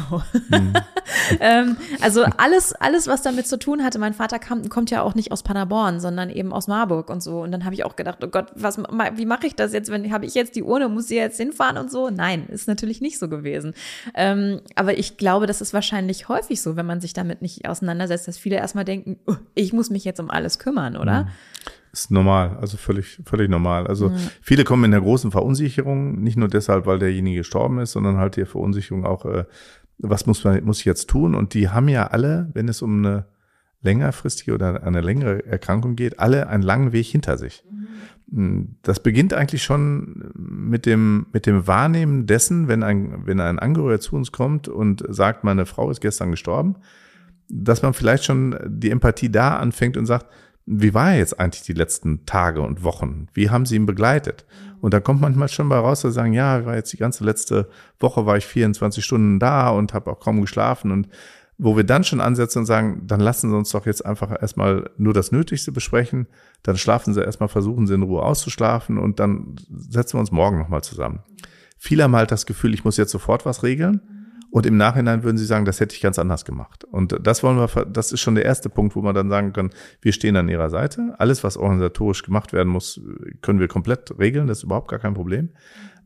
[0.50, 0.72] Mhm.
[1.40, 4.00] ähm, also alles, alles, was damit zu tun hatte.
[4.00, 7.40] Mein Vater kam, kommt ja auch nicht aus Paderborn, sondern eben aus Marburg und so.
[7.40, 9.90] Und dann habe ich auch gedacht, oh Gott, was, wie mache ich das jetzt?
[9.90, 12.10] Wenn habe ich jetzt die Urne, muss ich jetzt hinfahren und so?
[12.10, 13.74] Nein, ist natürlich nicht so gewesen.
[14.14, 18.26] Ähm, aber ich glaube, das ist wahrscheinlich häufig so, wenn man sich damit nicht auseinandersetzt,
[18.26, 21.24] dass viele erstmal denken, oh, ich muss mich jetzt um alles kümmern, oder?
[21.24, 21.28] Mhm.
[21.92, 23.86] Ist normal, also völlig, völlig normal.
[23.86, 24.16] Also mhm.
[24.40, 28.36] viele kommen in der großen Verunsicherung, nicht nur deshalb, weil derjenige gestorben ist, sondern halt
[28.36, 29.44] die Verunsicherung auch, äh,
[29.98, 31.34] was muss man, muss ich jetzt tun?
[31.34, 33.26] Und die haben ja alle, wenn es um eine
[33.82, 37.64] längerfristige oder eine längere Erkrankung geht, alle einen langen Weg hinter sich.
[38.30, 38.76] Mhm.
[38.82, 44.00] Das beginnt eigentlich schon mit dem, mit dem Wahrnehmen dessen, wenn ein, wenn ein Angehöriger
[44.00, 46.76] zu uns kommt und sagt, meine Frau ist gestern gestorben,
[47.48, 50.26] dass man vielleicht schon die Empathie da anfängt und sagt,
[50.70, 53.28] wie war er jetzt eigentlich die letzten Tage und Wochen?
[53.32, 54.44] Wie haben Sie ihn begleitet?
[54.80, 57.68] Und da kommt manchmal schon mal raus, zu sagen, ja, war jetzt die ganze letzte
[57.98, 61.08] Woche war ich 24 Stunden da und habe auch kaum geschlafen und
[61.56, 64.90] wo wir dann schon ansetzen und sagen, dann lassen Sie uns doch jetzt einfach erstmal
[64.96, 66.28] nur das Nötigste besprechen,
[66.62, 70.58] dann schlafen Sie erstmal, versuchen Sie in Ruhe auszuschlafen und dann setzen wir uns morgen
[70.58, 71.20] nochmal zusammen.
[71.78, 74.17] Viele haben halt das Gefühl, ich muss jetzt sofort was regeln
[74.50, 76.84] und im Nachhinein würden sie sagen, das hätte ich ganz anders gemacht.
[76.84, 79.70] Und das wollen wir, das ist schon der erste Punkt, wo man dann sagen kann,
[80.00, 81.14] wir stehen an ihrer Seite.
[81.18, 83.00] Alles, was organisatorisch gemacht werden muss,
[83.42, 84.46] können wir komplett regeln.
[84.46, 85.50] Das ist überhaupt gar kein Problem.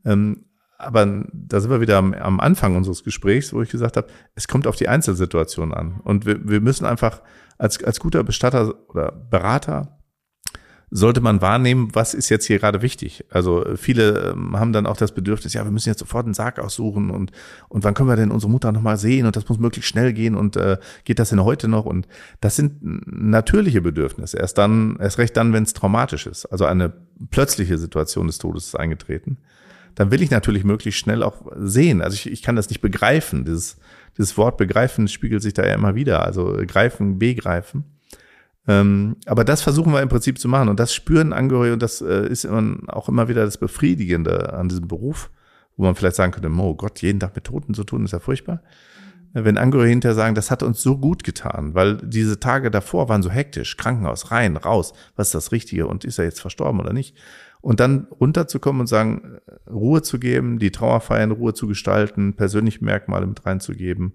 [0.04, 4.48] Ähm, aber da sind wir wieder am, Anfang unseres Gesprächs, wo ich gesagt habe, es
[4.48, 6.00] kommt auf die Einzelsituation an.
[6.02, 7.22] Und wir, wir müssen einfach
[7.58, 10.01] als, als guter Bestatter oder Berater
[10.94, 13.24] sollte man wahrnehmen, was ist jetzt hier gerade wichtig.
[13.30, 16.58] Also viele ähm, haben dann auch das Bedürfnis, ja, wir müssen jetzt sofort einen Sarg
[16.58, 17.32] aussuchen und,
[17.70, 20.34] und wann können wir denn unsere Mutter nochmal sehen und das muss möglichst schnell gehen
[20.34, 21.86] und äh, geht das denn heute noch?
[21.86, 22.08] Und
[22.42, 24.36] das sind natürliche Bedürfnisse.
[24.36, 26.44] Erst dann, erst recht dann, wenn es traumatisch ist.
[26.44, 26.92] Also eine
[27.30, 29.38] plötzliche Situation des Todes ist eingetreten.
[29.94, 32.02] Dann will ich natürlich möglichst schnell auch sehen.
[32.02, 33.46] Also ich, ich kann das nicht begreifen.
[33.46, 33.78] Dieses,
[34.18, 36.22] dieses Wort begreifen spiegelt sich da ja immer wieder.
[36.22, 37.84] Also greifen, begreifen.
[38.68, 42.00] Ähm, aber das versuchen wir im Prinzip zu machen und das spüren Angehörige und das
[42.00, 45.30] äh, ist immer, auch immer wieder das Befriedigende an diesem Beruf,
[45.76, 48.20] wo man vielleicht sagen könnte, oh Gott, jeden Tag mit Toten zu tun, ist ja
[48.20, 48.62] furchtbar.
[49.34, 53.08] Äh, wenn Angehörige hinterher sagen, das hat uns so gut getan, weil diese Tage davor
[53.08, 56.80] waren so hektisch, Krankenhaus, rein, raus, was ist das Richtige und ist er jetzt verstorben
[56.80, 57.16] oder nicht?
[57.60, 62.34] Und dann runterzukommen und sagen, äh, Ruhe zu geben, die Trauerfeier in Ruhe zu gestalten,
[62.34, 64.14] persönliche Merkmale mit reinzugeben,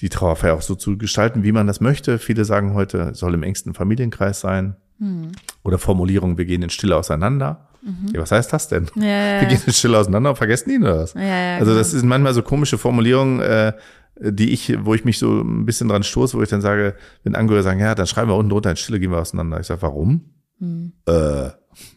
[0.00, 2.18] die Trauerfeier auch so zu gestalten, wie man das möchte.
[2.18, 4.76] Viele sagen heute, soll im engsten Familienkreis sein.
[4.98, 5.32] Mhm.
[5.62, 7.68] Oder Formulierung, wir gehen in Stille auseinander.
[7.82, 8.12] Mhm.
[8.14, 8.86] Ja, was heißt das denn?
[8.96, 11.14] Ja, ja, wir gehen in Stille auseinander und vergessen ihn oder was?
[11.14, 12.00] also das genau.
[12.00, 13.72] sind manchmal so komische Formulierungen, äh,
[14.16, 17.34] die ich, wo ich mich so ein bisschen dran stoße, wo ich dann sage, wenn
[17.34, 19.60] Angehörige sagen, ja, dann schreiben wir unten drunter in Stille, gehen wir auseinander.
[19.60, 20.24] Ich sage, warum?
[20.58, 20.92] Mhm.
[21.06, 21.50] Äh,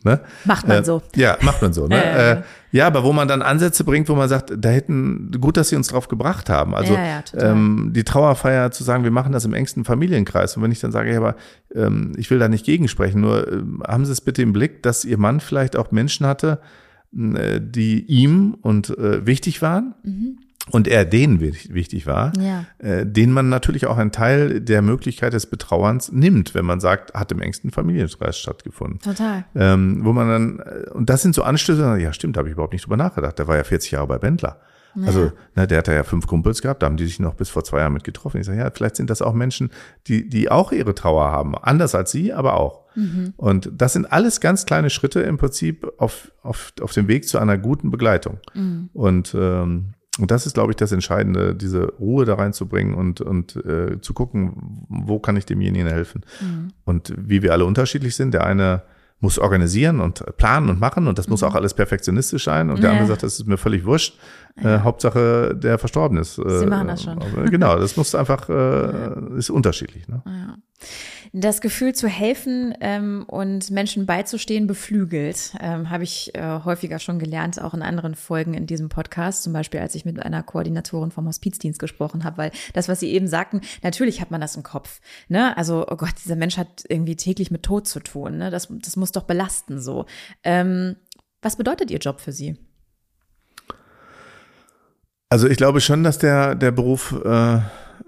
[0.03, 0.21] Ne?
[0.45, 1.01] Macht man äh, so.
[1.15, 1.87] Ja, macht man so.
[1.87, 1.97] Ne?
[2.17, 5.69] Äh, ja, aber wo man dann Ansätze bringt, wo man sagt, da hätten, gut, dass
[5.69, 6.73] sie uns drauf gebracht haben.
[6.73, 10.57] Also ja, ja, ähm, die Trauerfeier zu sagen, wir machen das im engsten Familienkreis.
[10.57, 11.35] Und wenn ich dann sage, ja, aber
[11.75, 15.05] ähm, ich will da nicht gegensprechen, nur äh, haben Sie es bitte im Blick, dass
[15.05, 16.59] Ihr Mann vielleicht auch Menschen hatte,
[17.15, 19.93] äh, die ihm und äh, wichtig waren.
[20.03, 20.39] Mhm
[20.71, 22.65] und er denen wichtig war, ja.
[22.79, 27.13] äh, den man natürlich auch einen Teil der Möglichkeit des Betrauerns nimmt, wenn man sagt,
[27.13, 28.99] hat im engsten Familienkreis stattgefunden.
[28.99, 29.45] Total.
[29.55, 32.73] Ähm, wo man dann, äh, und das sind so Anstöße, ja stimmt, habe ich überhaupt
[32.73, 33.39] nicht drüber nachgedacht.
[33.39, 34.59] Der war ja 40 Jahre bei Bendler.
[34.95, 35.07] Ja.
[35.07, 37.63] Also, ne, der hat ja fünf Kumpels gehabt, da haben die sich noch bis vor
[37.63, 38.39] zwei Jahren mit getroffen.
[38.39, 39.69] Ich sage, ja, vielleicht sind das auch Menschen,
[40.07, 41.55] die, die auch ihre Trauer haben.
[41.55, 42.85] Anders als sie, aber auch.
[42.95, 43.33] Mhm.
[43.37, 47.37] Und das sind alles ganz kleine Schritte im Prinzip auf, auf, auf dem Weg zu
[47.37, 48.39] einer guten Begleitung.
[48.55, 48.89] Mhm.
[48.93, 53.55] Und ähm, und das ist, glaube ich, das Entscheidende, diese Ruhe da reinzubringen und, und
[53.57, 56.21] äh, zu gucken, wo kann ich demjenigen helfen.
[56.41, 56.73] Mhm.
[56.85, 58.83] Und wie wir alle unterschiedlich sind, der eine
[59.19, 61.31] muss organisieren und planen und machen und das mhm.
[61.31, 62.69] muss auch alles perfektionistisch sein.
[62.69, 64.17] Und der andere sagt, das ist mir völlig wurscht.
[64.55, 66.35] Äh, Hauptsache, der verstorben ist.
[66.35, 67.19] Sie machen das schon.
[67.49, 70.07] genau, das muss einfach, äh, ist unterschiedlich.
[70.07, 70.21] Ne?
[70.25, 70.55] Ja.
[71.33, 77.19] Das Gefühl zu helfen ähm, und Menschen beizustehen beflügelt, ähm, habe ich äh, häufiger schon
[77.19, 81.11] gelernt, auch in anderen Folgen in diesem Podcast, zum Beispiel als ich mit einer Koordinatorin
[81.11, 84.63] vom Hospizdienst gesprochen habe, weil das, was Sie eben sagten, natürlich hat man das im
[84.63, 85.01] Kopf.
[85.27, 85.55] Ne?
[85.57, 88.37] Also, oh Gott, dieser Mensch hat irgendwie täglich mit Tod zu tun.
[88.37, 88.49] Ne?
[88.49, 90.05] Das, das muss doch belasten so.
[90.43, 90.95] Ähm,
[91.41, 92.57] was bedeutet Ihr Job für Sie?
[95.29, 97.59] Also ich glaube schon, dass der, der Beruf äh,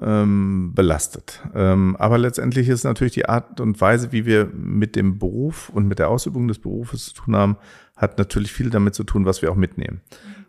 [0.01, 1.41] ähm, belastet.
[1.53, 5.87] Ähm, aber letztendlich ist natürlich die Art und Weise, wie wir mit dem Beruf und
[5.87, 7.57] mit der Ausübung des Berufes zu tun haben,
[7.97, 10.01] hat natürlich viel damit zu tun, was wir auch mitnehmen.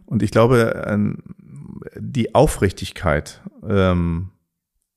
[0.07, 1.18] Und ich glaube, ähm,
[1.97, 4.31] die Aufrichtigkeit ähm,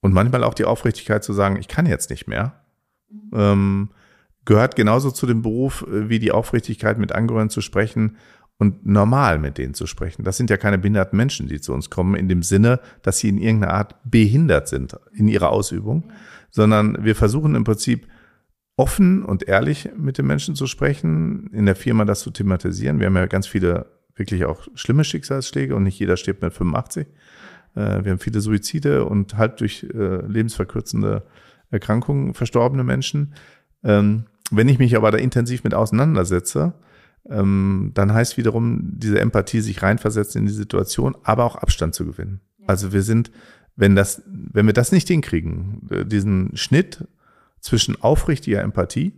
[0.02, 2.62] und manchmal auch die Aufrichtigkeit zu sagen, ich kann jetzt nicht mehr,
[3.34, 3.90] ähm,
[4.46, 8.18] gehört genauso zu dem Beruf äh, wie die Aufrichtigkeit mit Angehörigen zu sprechen
[8.64, 10.24] und normal mit denen zu sprechen.
[10.24, 13.28] Das sind ja keine behinderten Menschen, die zu uns kommen, in dem Sinne, dass sie
[13.28, 16.06] in irgendeiner Art behindert sind in ihrer Ausübung,
[16.50, 18.08] sondern wir versuchen im Prinzip
[18.78, 23.00] offen und ehrlich mit den Menschen zu sprechen, in der Firma das zu thematisieren.
[23.00, 27.06] Wir haben ja ganz viele wirklich auch schlimme Schicksalsschläge und nicht jeder stirbt mit 85.
[27.76, 31.24] Äh, wir haben viele Suizide und halb durch äh, lebensverkürzende
[31.70, 33.34] Erkrankungen verstorbene Menschen.
[33.84, 36.74] Ähm, wenn ich mich aber da intensiv mit auseinandersetze,
[37.30, 42.06] ähm, dann heißt wiederum diese Empathie sich reinversetzen in die Situation, aber auch Abstand zu
[42.06, 42.42] gewinnen.
[42.68, 43.32] Also wir sind,
[43.76, 47.08] wenn das, wenn wir das nicht hinkriegen, äh, diesen Schnitt
[47.60, 49.14] zwischen aufrichtiger Empathie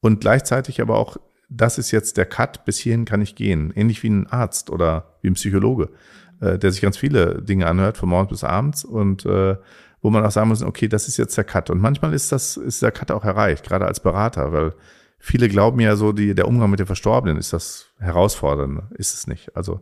[0.00, 1.16] und gleichzeitig aber auch,
[1.48, 5.16] das ist jetzt der Cut, bis hierhin kann ich gehen, ähnlich wie ein Arzt oder
[5.20, 5.90] wie ein Psychologe,
[6.40, 9.56] äh, der sich ganz viele Dinge anhört, von morgens bis abends und äh,
[10.00, 11.70] wo man auch sagen muss, okay, das ist jetzt der Cut.
[11.70, 14.74] Und manchmal ist das, ist der Cut auch erreicht, gerade als Berater, weil
[15.24, 18.88] viele glauben ja so, die, der Umgang mit den Verstorbenen ist das Herausfordernde.
[18.96, 19.56] Ist es nicht.
[19.56, 19.80] Also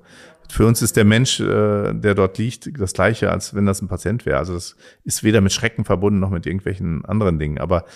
[0.49, 3.89] für uns ist der Mensch, äh, der dort liegt, das gleiche, als wenn das ein
[3.89, 4.39] Patient wäre.
[4.39, 7.59] Also das ist weder mit Schrecken verbunden noch mit irgendwelchen anderen Dingen.
[7.59, 7.87] Aber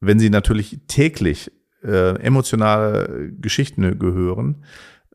[0.00, 1.52] wenn sie natürlich täglich
[1.84, 4.64] äh, emotionale Geschichten gehören,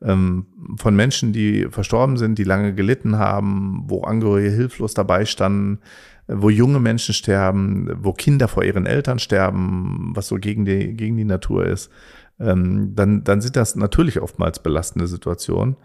[0.06, 5.78] von Menschen, die verstorben sind, die lange gelitten haben, wo Angehörige hilflos dabei standen,
[6.26, 11.16] wo junge Menschen sterben, wo Kinder vor ihren Eltern sterben, was so gegen die, gegen
[11.16, 11.90] die Natur ist,
[12.38, 15.76] ähm, dann, dann sind das natürlich oftmals belastende Situationen.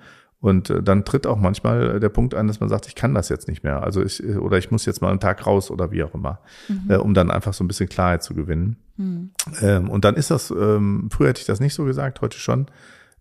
[0.42, 3.30] Und äh, dann tritt auch manchmal der Punkt ein, dass man sagt, ich kann das
[3.30, 3.84] jetzt nicht mehr.
[3.84, 6.92] Also ich, oder ich muss jetzt mal einen Tag raus oder wie auch immer, mhm.
[6.92, 8.78] äh, um dann einfach so ein bisschen Klarheit zu gewinnen.
[8.96, 9.32] Mhm.
[9.62, 12.68] Ähm, und dann ist das, ähm, früher hätte ich das nicht so gesagt, heute schon.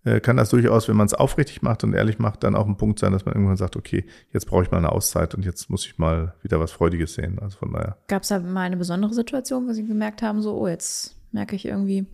[0.08, 2.76] Äh, kann das durchaus, wenn man es aufrichtig macht und ehrlich macht, dann auch ein
[2.76, 5.68] Punkt sein, dass man irgendwann sagt, okay, jetzt brauche ich mal eine Auszeit und jetzt
[5.68, 7.38] muss ich mal wieder was Freudiges sehen.
[7.40, 7.98] Also von daher.
[8.08, 11.56] Gab es da mal eine besondere Situation, wo Sie gemerkt haben, so, oh, jetzt merke
[11.56, 12.06] ich irgendwie,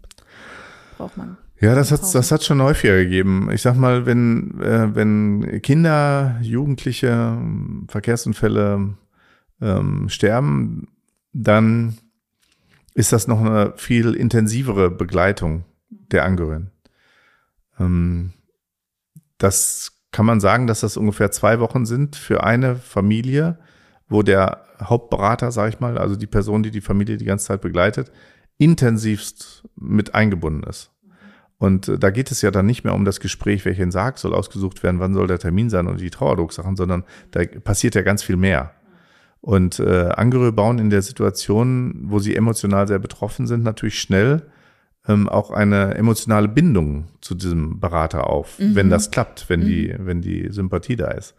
[0.99, 1.37] braucht man.
[1.61, 3.49] Ja, das hat das hat schon häufiger gegeben.
[3.53, 7.39] Ich sag mal, wenn äh, wenn Kinder, Jugendliche
[7.87, 8.95] Verkehrsunfälle
[9.61, 10.89] ähm, sterben,
[11.33, 11.97] dann
[12.95, 16.74] ist das noch eine viel intensivere Begleitung der Angehörigen.
[17.79, 18.33] Ähm,
[19.39, 23.59] das kann man sagen, dass das ungefähr zwei Wochen sind für eine Familie,
[24.09, 27.61] wo der Hauptberater, sage ich mal, also die Person, die die Familie die ganze Zeit
[27.61, 28.13] begleitet,
[28.59, 30.91] intensivst mit eingebunden ist.
[31.59, 34.35] Und äh, da geht es ja dann nicht mehr um das Gespräch, welchen Sarg soll
[34.35, 38.23] ausgesucht werden, wann soll der Termin sein und die Trauerdrucksachen, sondern da passiert ja ganz
[38.23, 38.73] viel mehr.
[39.41, 44.43] Und äh, Angehörige bauen in der Situation, wo sie emotional sehr betroffen sind, natürlich schnell
[45.07, 48.75] ähm, auch eine emotionale Bindung zu diesem Berater auf, mhm.
[48.75, 49.67] wenn das klappt, wenn mhm.
[49.67, 51.35] die, wenn die Sympathie da ist.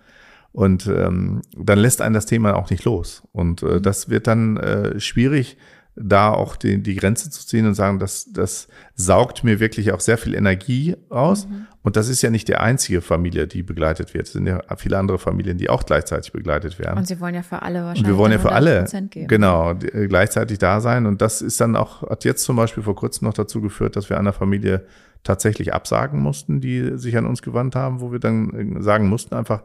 [0.51, 3.23] Und ähm, dann lässt einen das Thema auch nicht los.
[3.33, 3.81] Und äh, mhm.
[3.81, 5.57] das wird dann äh, schwierig,
[5.95, 10.01] da auch die, die Grenze zu ziehen und sagen, das, das saugt mir wirklich auch
[10.01, 11.47] sehr viel Energie aus.
[11.47, 11.67] Mhm.
[11.83, 14.27] Und das ist ja nicht die einzige Familie, die begleitet wird.
[14.27, 16.97] Es sind ja viele andere Familien, die auch gleichzeitig begleitet werden.
[16.97, 18.03] Und sie wollen ja für alle wahrscheinlich.
[18.03, 18.85] Und wir wollen ja für alle
[19.27, 21.05] genau die, äh, gleichzeitig da sein.
[21.05, 24.09] Und das ist dann auch, hat jetzt zum Beispiel vor kurzem noch dazu geführt, dass
[24.09, 24.85] wir einer Familie
[25.23, 29.35] tatsächlich absagen mussten, die sich an uns gewandt haben, wo wir dann äh, sagen mussten
[29.35, 29.63] einfach,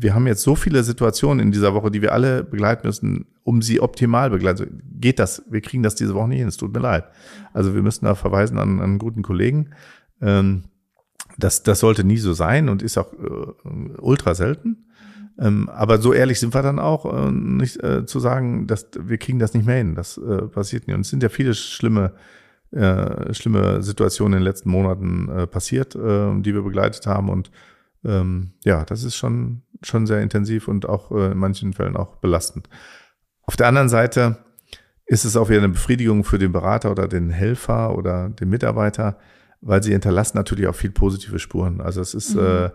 [0.00, 3.62] wir haben jetzt so viele Situationen in dieser Woche, die wir alle begleiten müssen, um
[3.62, 4.82] sie optimal begleiten.
[5.00, 5.42] Geht das?
[5.48, 6.48] Wir kriegen das diese Woche nicht hin.
[6.48, 7.04] Es tut mir leid.
[7.52, 9.70] Also wir müssen da verweisen an, an einen guten Kollegen.
[10.20, 10.64] Ähm,
[11.38, 14.86] das, das sollte nie so sein und ist auch äh, ultra selten.
[15.38, 19.18] Ähm, aber so ehrlich sind wir dann auch, äh, nicht äh, zu sagen, dass wir
[19.18, 19.94] kriegen das nicht mehr hin.
[19.94, 20.94] Das äh, passiert nicht.
[20.94, 22.12] Und es sind ja viele schlimme,
[22.70, 27.28] äh, schlimme Situationen in den letzten Monaten äh, passiert, die wir begleitet haben.
[27.28, 27.50] Und
[28.04, 32.16] ähm, ja, das ist schon, schon sehr intensiv und auch äh, in manchen Fällen auch
[32.16, 32.68] belastend.
[33.42, 34.38] Auf der anderen Seite
[35.06, 39.18] ist es auch wieder eine Befriedigung für den Berater oder den Helfer oder den Mitarbeiter,
[39.60, 41.80] weil sie hinterlassen natürlich auch viel positive Spuren.
[41.80, 42.42] Also es ist, mhm.
[42.42, 42.70] äh,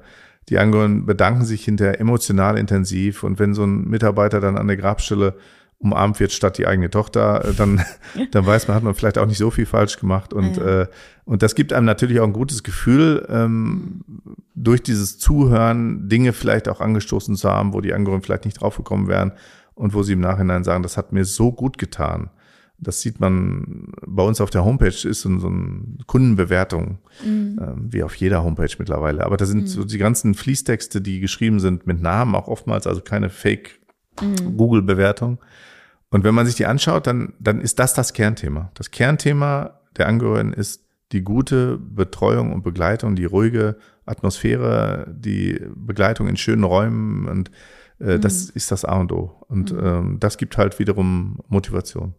[0.50, 4.78] die Angehörigen bedanken sich hinterher emotional intensiv und wenn so ein Mitarbeiter dann an der
[4.78, 5.36] Grabstelle
[5.80, 7.84] umarmt wird statt die eigene Tochter, äh, dann,
[8.32, 10.34] dann weiß man, hat man vielleicht auch nicht so viel falsch gemacht.
[10.34, 10.82] Und, ja.
[10.82, 10.88] äh,
[11.26, 14.02] und das gibt einem natürlich auch ein gutes Gefühl, ähm,
[14.56, 19.08] durch dieses Zuhören Dinge vielleicht auch angestoßen zu haben, wo die Angehörigen vielleicht nicht draufgekommen
[19.08, 19.32] wären
[19.74, 22.30] und wo sie im Nachhinein sagen, das hat mir so gut getan.
[22.82, 27.60] Das sieht man bei uns auf der Homepage, ist so, so eine Kundenbewertung, mhm.
[27.62, 29.26] ähm, wie auf jeder Homepage mittlerweile.
[29.26, 29.68] Aber da sind mhm.
[29.68, 33.80] so die ganzen Fließtexte, die geschrieben sind mit Namen auch oftmals, also keine Fake
[34.22, 34.56] mhm.
[36.12, 38.72] Und wenn man sich die anschaut, dann, dann ist das das Kernthema.
[38.74, 46.28] Das Kernthema der Angehörigen ist die gute Betreuung und Begleitung, die ruhige Atmosphäre, die Begleitung
[46.28, 47.52] in schönen Räumen und
[48.00, 48.22] äh, mhm.
[48.22, 49.44] das ist das A und O.
[49.48, 49.86] Und mhm.
[49.86, 52.14] ähm, das gibt halt wiederum Motivation.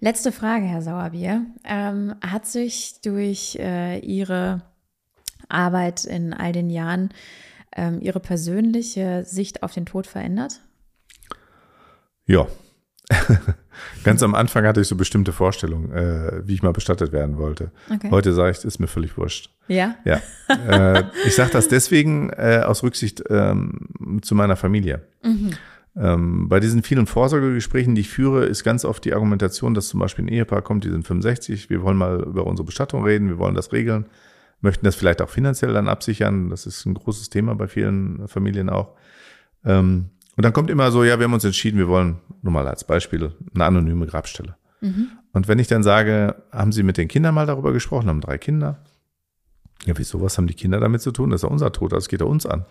[0.00, 1.46] Letzte Frage, Herr Sauerbier.
[1.64, 4.62] Ähm, hat sich durch äh, Ihre
[5.48, 7.10] Arbeit in all den Jahren
[7.74, 10.60] ähm, Ihre persönliche Sicht auf den Tod verändert?
[12.26, 12.46] Ja,
[14.04, 17.70] Ganz am Anfang hatte ich so bestimmte Vorstellungen, äh, wie ich mal bestattet werden wollte.
[17.92, 18.10] Okay.
[18.10, 19.50] Heute sage ich, ist mir völlig wurscht.
[19.68, 19.96] Ja?
[20.04, 20.20] Ja.
[20.48, 25.02] äh, ich sage das deswegen äh, aus Rücksicht ähm, zu meiner Familie.
[25.22, 25.50] Mhm.
[25.96, 30.00] Ähm, bei diesen vielen Vorsorgegesprächen, die ich führe, ist ganz oft die Argumentation, dass zum
[30.00, 33.38] Beispiel ein Ehepaar kommt, die sind 65, wir wollen mal über unsere Bestattung reden, wir
[33.38, 34.06] wollen das regeln,
[34.60, 36.50] möchten das vielleicht auch finanziell dann absichern.
[36.50, 38.94] Das ist ein großes Thema bei vielen Familien auch.
[39.64, 42.68] Ähm, und dann kommt immer so, ja, wir haben uns entschieden, wir wollen, nur mal
[42.68, 44.56] als Beispiel, eine anonyme Grabstelle.
[44.80, 45.08] Mhm.
[45.32, 48.36] Und wenn ich dann sage, haben Sie mit den Kindern mal darüber gesprochen, haben drei
[48.36, 48.78] Kinder?
[49.84, 51.30] Ja, wieso, was haben die Kinder damit zu tun?
[51.30, 52.66] Das ist ja unser Tod, das geht ja uns an.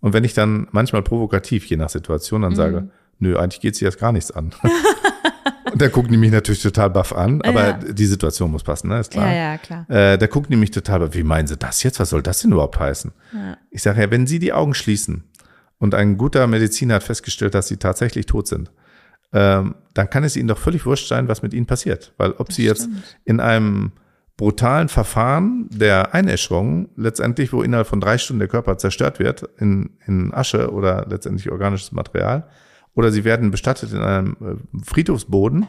[0.00, 2.56] Und wenn ich dann manchmal provokativ, je nach Situation, dann mhm.
[2.56, 4.52] sage, nö, eigentlich geht sie jetzt gar nichts an.
[5.72, 7.72] Und da gucken die mich natürlich total baff an, aber ja.
[7.74, 8.98] die Situation muss passen, ne?
[8.98, 9.26] Ist klar.
[9.26, 9.88] Ja, ja, klar.
[9.88, 12.00] Äh, da gucken die mich total baff, wie meinen sie das jetzt?
[12.00, 13.12] Was soll das denn überhaupt heißen?
[13.32, 13.56] Ja.
[13.70, 15.29] Ich sage ja, wenn sie die Augen schließen
[15.80, 18.70] und ein guter Mediziner hat festgestellt, dass sie tatsächlich tot sind,
[19.32, 22.12] ähm, dann kann es ihnen doch völlig wurscht sein, was mit ihnen passiert.
[22.18, 22.88] Weil ob das sie jetzt
[23.24, 23.92] in einem
[24.36, 29.90] brutalen Verfahren der Einäscherung, letztendlich, wo innerhalb von drei Stunden der Körper zerstört wird, in,
[30.06, 32.48] in Asche oder letztendlich organisches Material,
[32.94, 35.66] oder sie werden bestattet in einem äh, Friedhofsboden,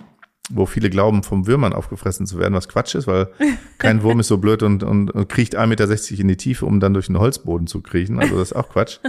[0.49, 3.29] wo viele glauben, vom Würmern aufgefressen zu werden, was Quatsch ist, weil
[3.77, 6.79] kein Wurm ist so blöd und, und, und kriecht 1,60 Meter in die Tiefe, um
[6.79, 8.19] dann durch einen Holzboden zu kriechen.
[8.19, 8.99] Also das ist auch Quatsch.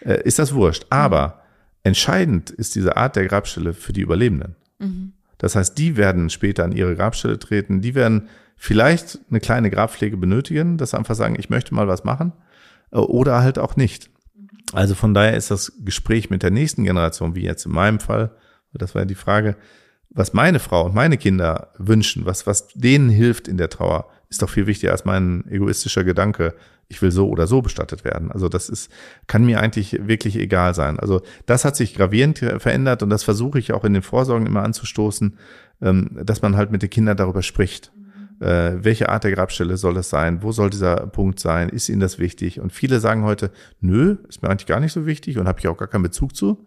[0.00, 0.86] Äh, ist das wurscht.
[0.90, 1.42] Aber
[1.82, 4.56] entscheidend ist diese Art der Grabstelle für die Überlebenden.
[4.78, 5.12] Mhm.
[5.38, 10.16] Das heißt, die werden später an ihre Grabstelle treten, die werden vielleicht eine kleine Grabpflege
[10.16, 12.32] benötigen, dass sie einfach sagen, ich möchte mal was machen
[12.90, 14.10] äh, oder halt auch nicht.
[14.72, 18.32] Also von daher ist das Gespräch mit der nächsten Generation, wie jetzt in meinem Fall,
[18.74, 19.56] das war ja die Frage,
[20.18, 24.42] was meine Frau und meine Kinder wünschen, was, was denen hilft in der Trauer, ist
[24.42, 26.54] doch viel wichtiger als mein egoistischer Gedanke,
[26.88, 28.32] ich will so oder so bestattet werden.
[28.32, 28.90] Also das ist,
[29.28, 30.98] kann mir eigentlich wirklich egal sein.
[30.98, 34.64] Also das hat sich gravierend verändert und das versuche ich auch in den Vorsorgen immer
[34.64, 35.38] anzustoßen,
[35.82, 37.92] ähm, dass man halt mit den Kindern darüber spricht.
[38.40, 40.42] Äh, welche Art der Grabstelle soll es sein?
[40.42, 41.68] Wo soll dieser Punkt sein?
[41.68, 42.58] Ist Ihnen das wichtig?
[42.58, 45.68] Und viele sagen heute, nö, ist mir eigentlich gar nicht so wichtig und habe ich
[45.68, 46.66] auch gar keinen Bezug zu.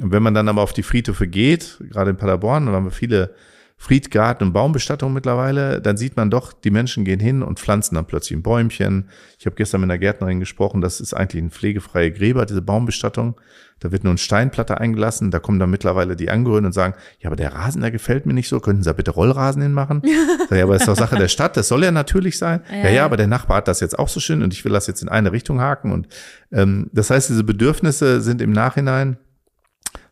[0.00, 2.90] Und wenn man dann aber auf die Friedhöfe geht, gerade in Paderborn, dann haben wir
[2.90, 3.34] viele
[3.80, 8.06] Friedgarten und Baumbestattungen mittlerweile, dann sieht man doch, die Menschen gehen hin und pflanzen dann
[8.06, 9.08] plötzlich ein Bäumchen.
[9.38, 13.40] Ich habe gestern mit einer Gärtnerin gesprochen, das ist eigentlich ein pflegefreie Gräber, diese Baumbestattung.
[13.78, 17.28] Da wird nur eine Steinplatte eingelassen, da kommen dann mittlerweile die Angehörigen und sagen, ja,
[17.28, 20.02] aber der Rasen, der gefällt mir nicht so, könnten Sie da bitte Rollrasen hinmachen?
[20.50, 22.62] ja, aber das ist doch Sache der Stadt, das soll ja natürlich sein.
[22.72, 24.72] Ja, ja, ja, aber der Nachbar hat das jetzt auch so schön und ich will
[24.72, 25.92] das jetzt in eine Richtung haken.
[25.92, 26.08] Und
[26.50, 29.18] ähm, das heißt, diese Bedürfnisse sind im Nachhinein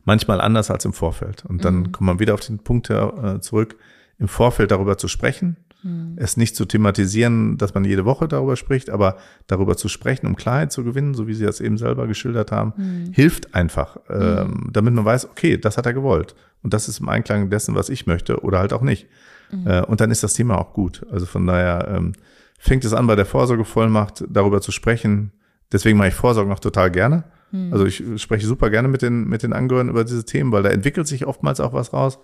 [0.06, 1.44] manchmal anders als im Vorfeld.
[1.44, 1.92] Und dann mhm.
[1.92, 3.76] kommt man wieder auf den Punkt äh, zurück,
[4.18, 6.14] im Vorfeld darüber zu sprechen, mhm.
[6.16, 10.36] es nicht zu thematisieren, dass man jede Woche darüber spricht, aber darüber zu sprechen, um
[10.36, 13.12] Klarheit zu gewinnen, so wie Sie das eben selber geschildert haben, mhm.
[13.12, 14.72] hilft einfach, ähm, mhm.
[14.72, 16.34] damit man weiß, okay, das hat er gewollt.
[16.62, 19.06] Und das ist im Einklang dessen, was ich möchte oder halt auch nicht.
[19.50, 19.66] Mhm.
[19.66, 21.04] Äh, und dann ist das Thema auch gut.
[21.10, 22.12] Also von daher ähm,
[22.58, 25.32] fängt es an, bei der Vorsorgevollmacht darüber zu sprechen.
[25.72, 27.72] Deswegen mache ich Vorsorge noch total gerne hm.
[27.72, 30.70] Also ich spreche super gerne mit den, mit den Angehörigen über diese Themen, weil da
[30.70, 32.18] entwickelt sich oftmals auch was raus.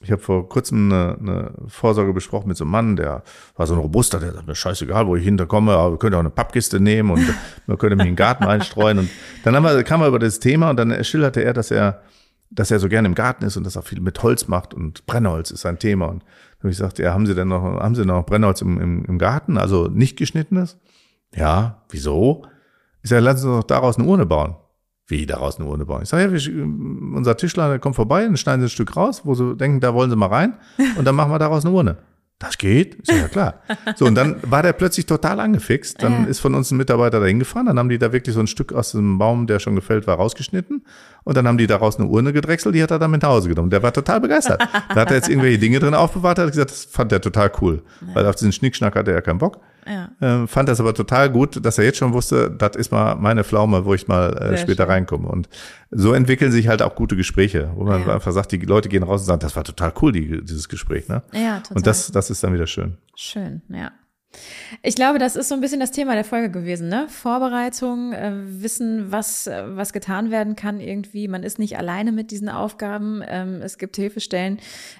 [0.00, 3.22] Ich habe vor kurzem eine, eine Vorsorge besprochen mit so einem Mann, der
[3.54, 6.20] war so ein Robuster, der sagt mir scheißegal, wo ich hinterkomme, aber wir können auch
[6.20, 7.22] eine Pappkiste nehmen und
[7.66, 8.98] man könnte mich in den Garten einstreuen.
[8.98, 9.10] Und
[9.44, 12.02] dann haben wir, kam er über das Thema und dann schilderte er, dass er,
[12.50, 15.06] dass er so gerne im Garten ist und dass er viel mit Holz macht und
[15.06, 16.06] Brennholz ist sein Thema.
[16.06, 18.80] Und dann habe ich gesagt, ja, haben Sie denn noch, haben Sie noch Brennholz im,
[18.80, 20.78] im, im Garten, also nicht geschnittenes?
[21.34, 22.44] Ja, wieso?
[23.02, 24.56] Ich sage, lass uns doch daraus eine Urne bauen.
[25.06, 26.02] Wie daraus eine Urne bauen?
[26.02, 26.64] Ich sage, ja, wir,
[27.16, 29.92] unser Tischler der kommt vorbei, dann schneiden sie ein Stück raus, wo sie denken, da
[29.94, 30.54] wollen sie mal rein
[30.96, 31.96] und dann machen wir daraus eine Urne.
[32.38, 32.96] Das geht?
[32.96, 33.62] Ist ja klar.
[33.96, 36.02] So, und dann war der plötzlich total angefixt.
[36.02, 36.28] Dann Ja.
[36.28, 37.66] ist von uns ein Mitarbeiter da hingefahren.
[37.66, 40.16] Dann haben die da wirklich so ein Stück aus dem Baum, der schon gefällt war,
[40.16, 40.84] rausgeschnitten.
[41.22, 43.48] Und dann haben die daraus eine Urne gedrechselt, die hat er dann mit nach Hause
[43.48, 43.70] genommen.
[43.70, 44.60] Der war total begeistert.
[44.88, 47.82] Da hat er jetzt irgendwelche Dinge drin aufbewahrt, hat gesagt, das fand er total cool.
[48.12, 49.60] Weil auf diesen Schnickschnack hatte er keinen Bock.
[49.86, 50.10] Ja.
[50.20, 53.42] Ähm, fand das aber total gut, dass er jetzt schon wusste, das ist mal meine
[53.44, 54.92] Pflaume, wo ich mal äh, später schön.
[54.92, 55.28] reinkomme.
[55.28, 55.48] Und
[55.90, 58.14] so entwickeln sich halt auch gute Gespräche, wo man Ja.
[58.14, 61.08] einfach sagt, die Leute gehen raus und sagen, das war total cool, die, dieses Gespräch.
[61.08, 61.22] Ne?
[61.32, 61.76] Ja, total.
[61.78, 62.96] Und das, das ist dann wieder schön.
[63.16, 63.90] Schön, ja.
[64.82, 67.06] Ich glaube, das ist so ein bisschen das Thema der Folge gewesen, ne?
[67.08, 71.28] Vorbereitung, äh, wissen, was, äh, was getan werden kann irgendwie.
[71.28, 73.22] Man ist nicht alleine mit diesen Aufgaben.
[73.26, 74.58] Ähm, es gibt Hilfestellen.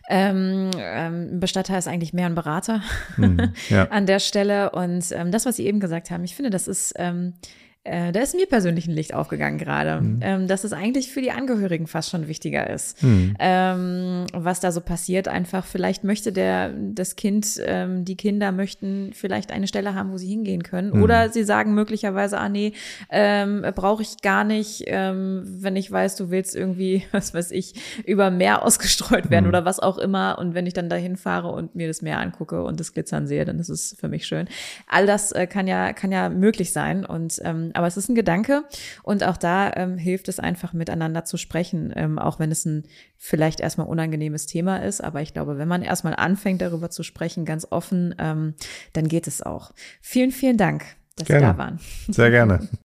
[0.08, 2.82] Ähm, ähm, ein Bestatter ist eigentlich mehr ein Berater
[3.16, 3.84] Mhm, ja.
[3.90, 4.70] an der Stelle.
[4.70, 7.34] Und ähm, das, was Sie eben gesagt haben, ich finde, das ist, ähm,
[7.84, 10.18] äh, da ist mir persönlich ein Licht aufgegangen gerade, Mhm.
[10.22, 13.34] ähm, dass es eigentlich für die Angehörigen fast schon wichtiger ist, Mhm.
[13.40, 15.26] ähm, was da so passiert.
[15.26, 20.16] Einfach, vielleicht möchte der, das Kind, ähm, die Kinder möchten vielleicht eine Stelle haben, wo
[20.18, 20.92] sie hingehen können.
[20.96, 21.02] Mhm.
[21.02, 22.72] Oder sie sagen möglicherweise, ah nee,
[23.10, 27.74] ähm, brauche ich gar nicht, ähm, wenn ich weiß, du willst irgendwie, was weiß ich,
[28.06, 29.48] über Meer ausgestreut werden Mhm.
[29.48, 30.38] oder was auch immer.
[30.38, 33.44] Und wenn ich dann dahin fahre und mir das Meer angucke und das Glitzern sehe,
[33.44, 34.46] dann ist es für mich schön.
[34.86, 37.04] All das äh, kann ja, kann ja möglich sein.
[37.04, 38.64] Und ähm, aber es ist ein Gedanke
[39.02, 42.84] und auch da ähm, hilft es einfach miteinander zu sprechen, ähm, auch wenn es ein
[43.16, 45.02] vielleicht erstmal unangenehmes Thema ist.
[45.02, 48.54] Aber ich glaube, wenn man erstmal anfängt, darüber zu sprechen, ganz offen, ähm,
[48.92, 49.72] dann geht es auch.
[50.00, 50.84] Vielen, vielen Dank,
[51.16, 51.46] dass Gerne.
[51.46, 51.80] Sie da waren.
[52.08, 52.68] Sehr gerne.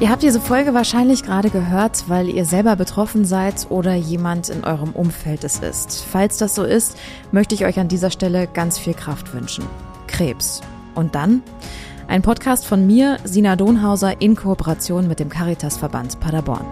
[0.00, 4.62] Ihr habt diese Folge wahrscheinlich gerade gehört, weil ihr selber betroffen seid oder jemand in
[4.62, 6.04] eurem Umfeld es ist.
[6.04, 6.96] Falls das so ist,
[7.32, 9.64] möchte ich euch an dieser Stelle ganz viel Kraft wünschen.
[10.06, 10.60] Krebs.
[10.94, 11.42] Und dann?
[12.06, 16.64] Ein Podcast von mir, Sina Donhauser, in Kooperation mit dem Caritasverband Paderborn.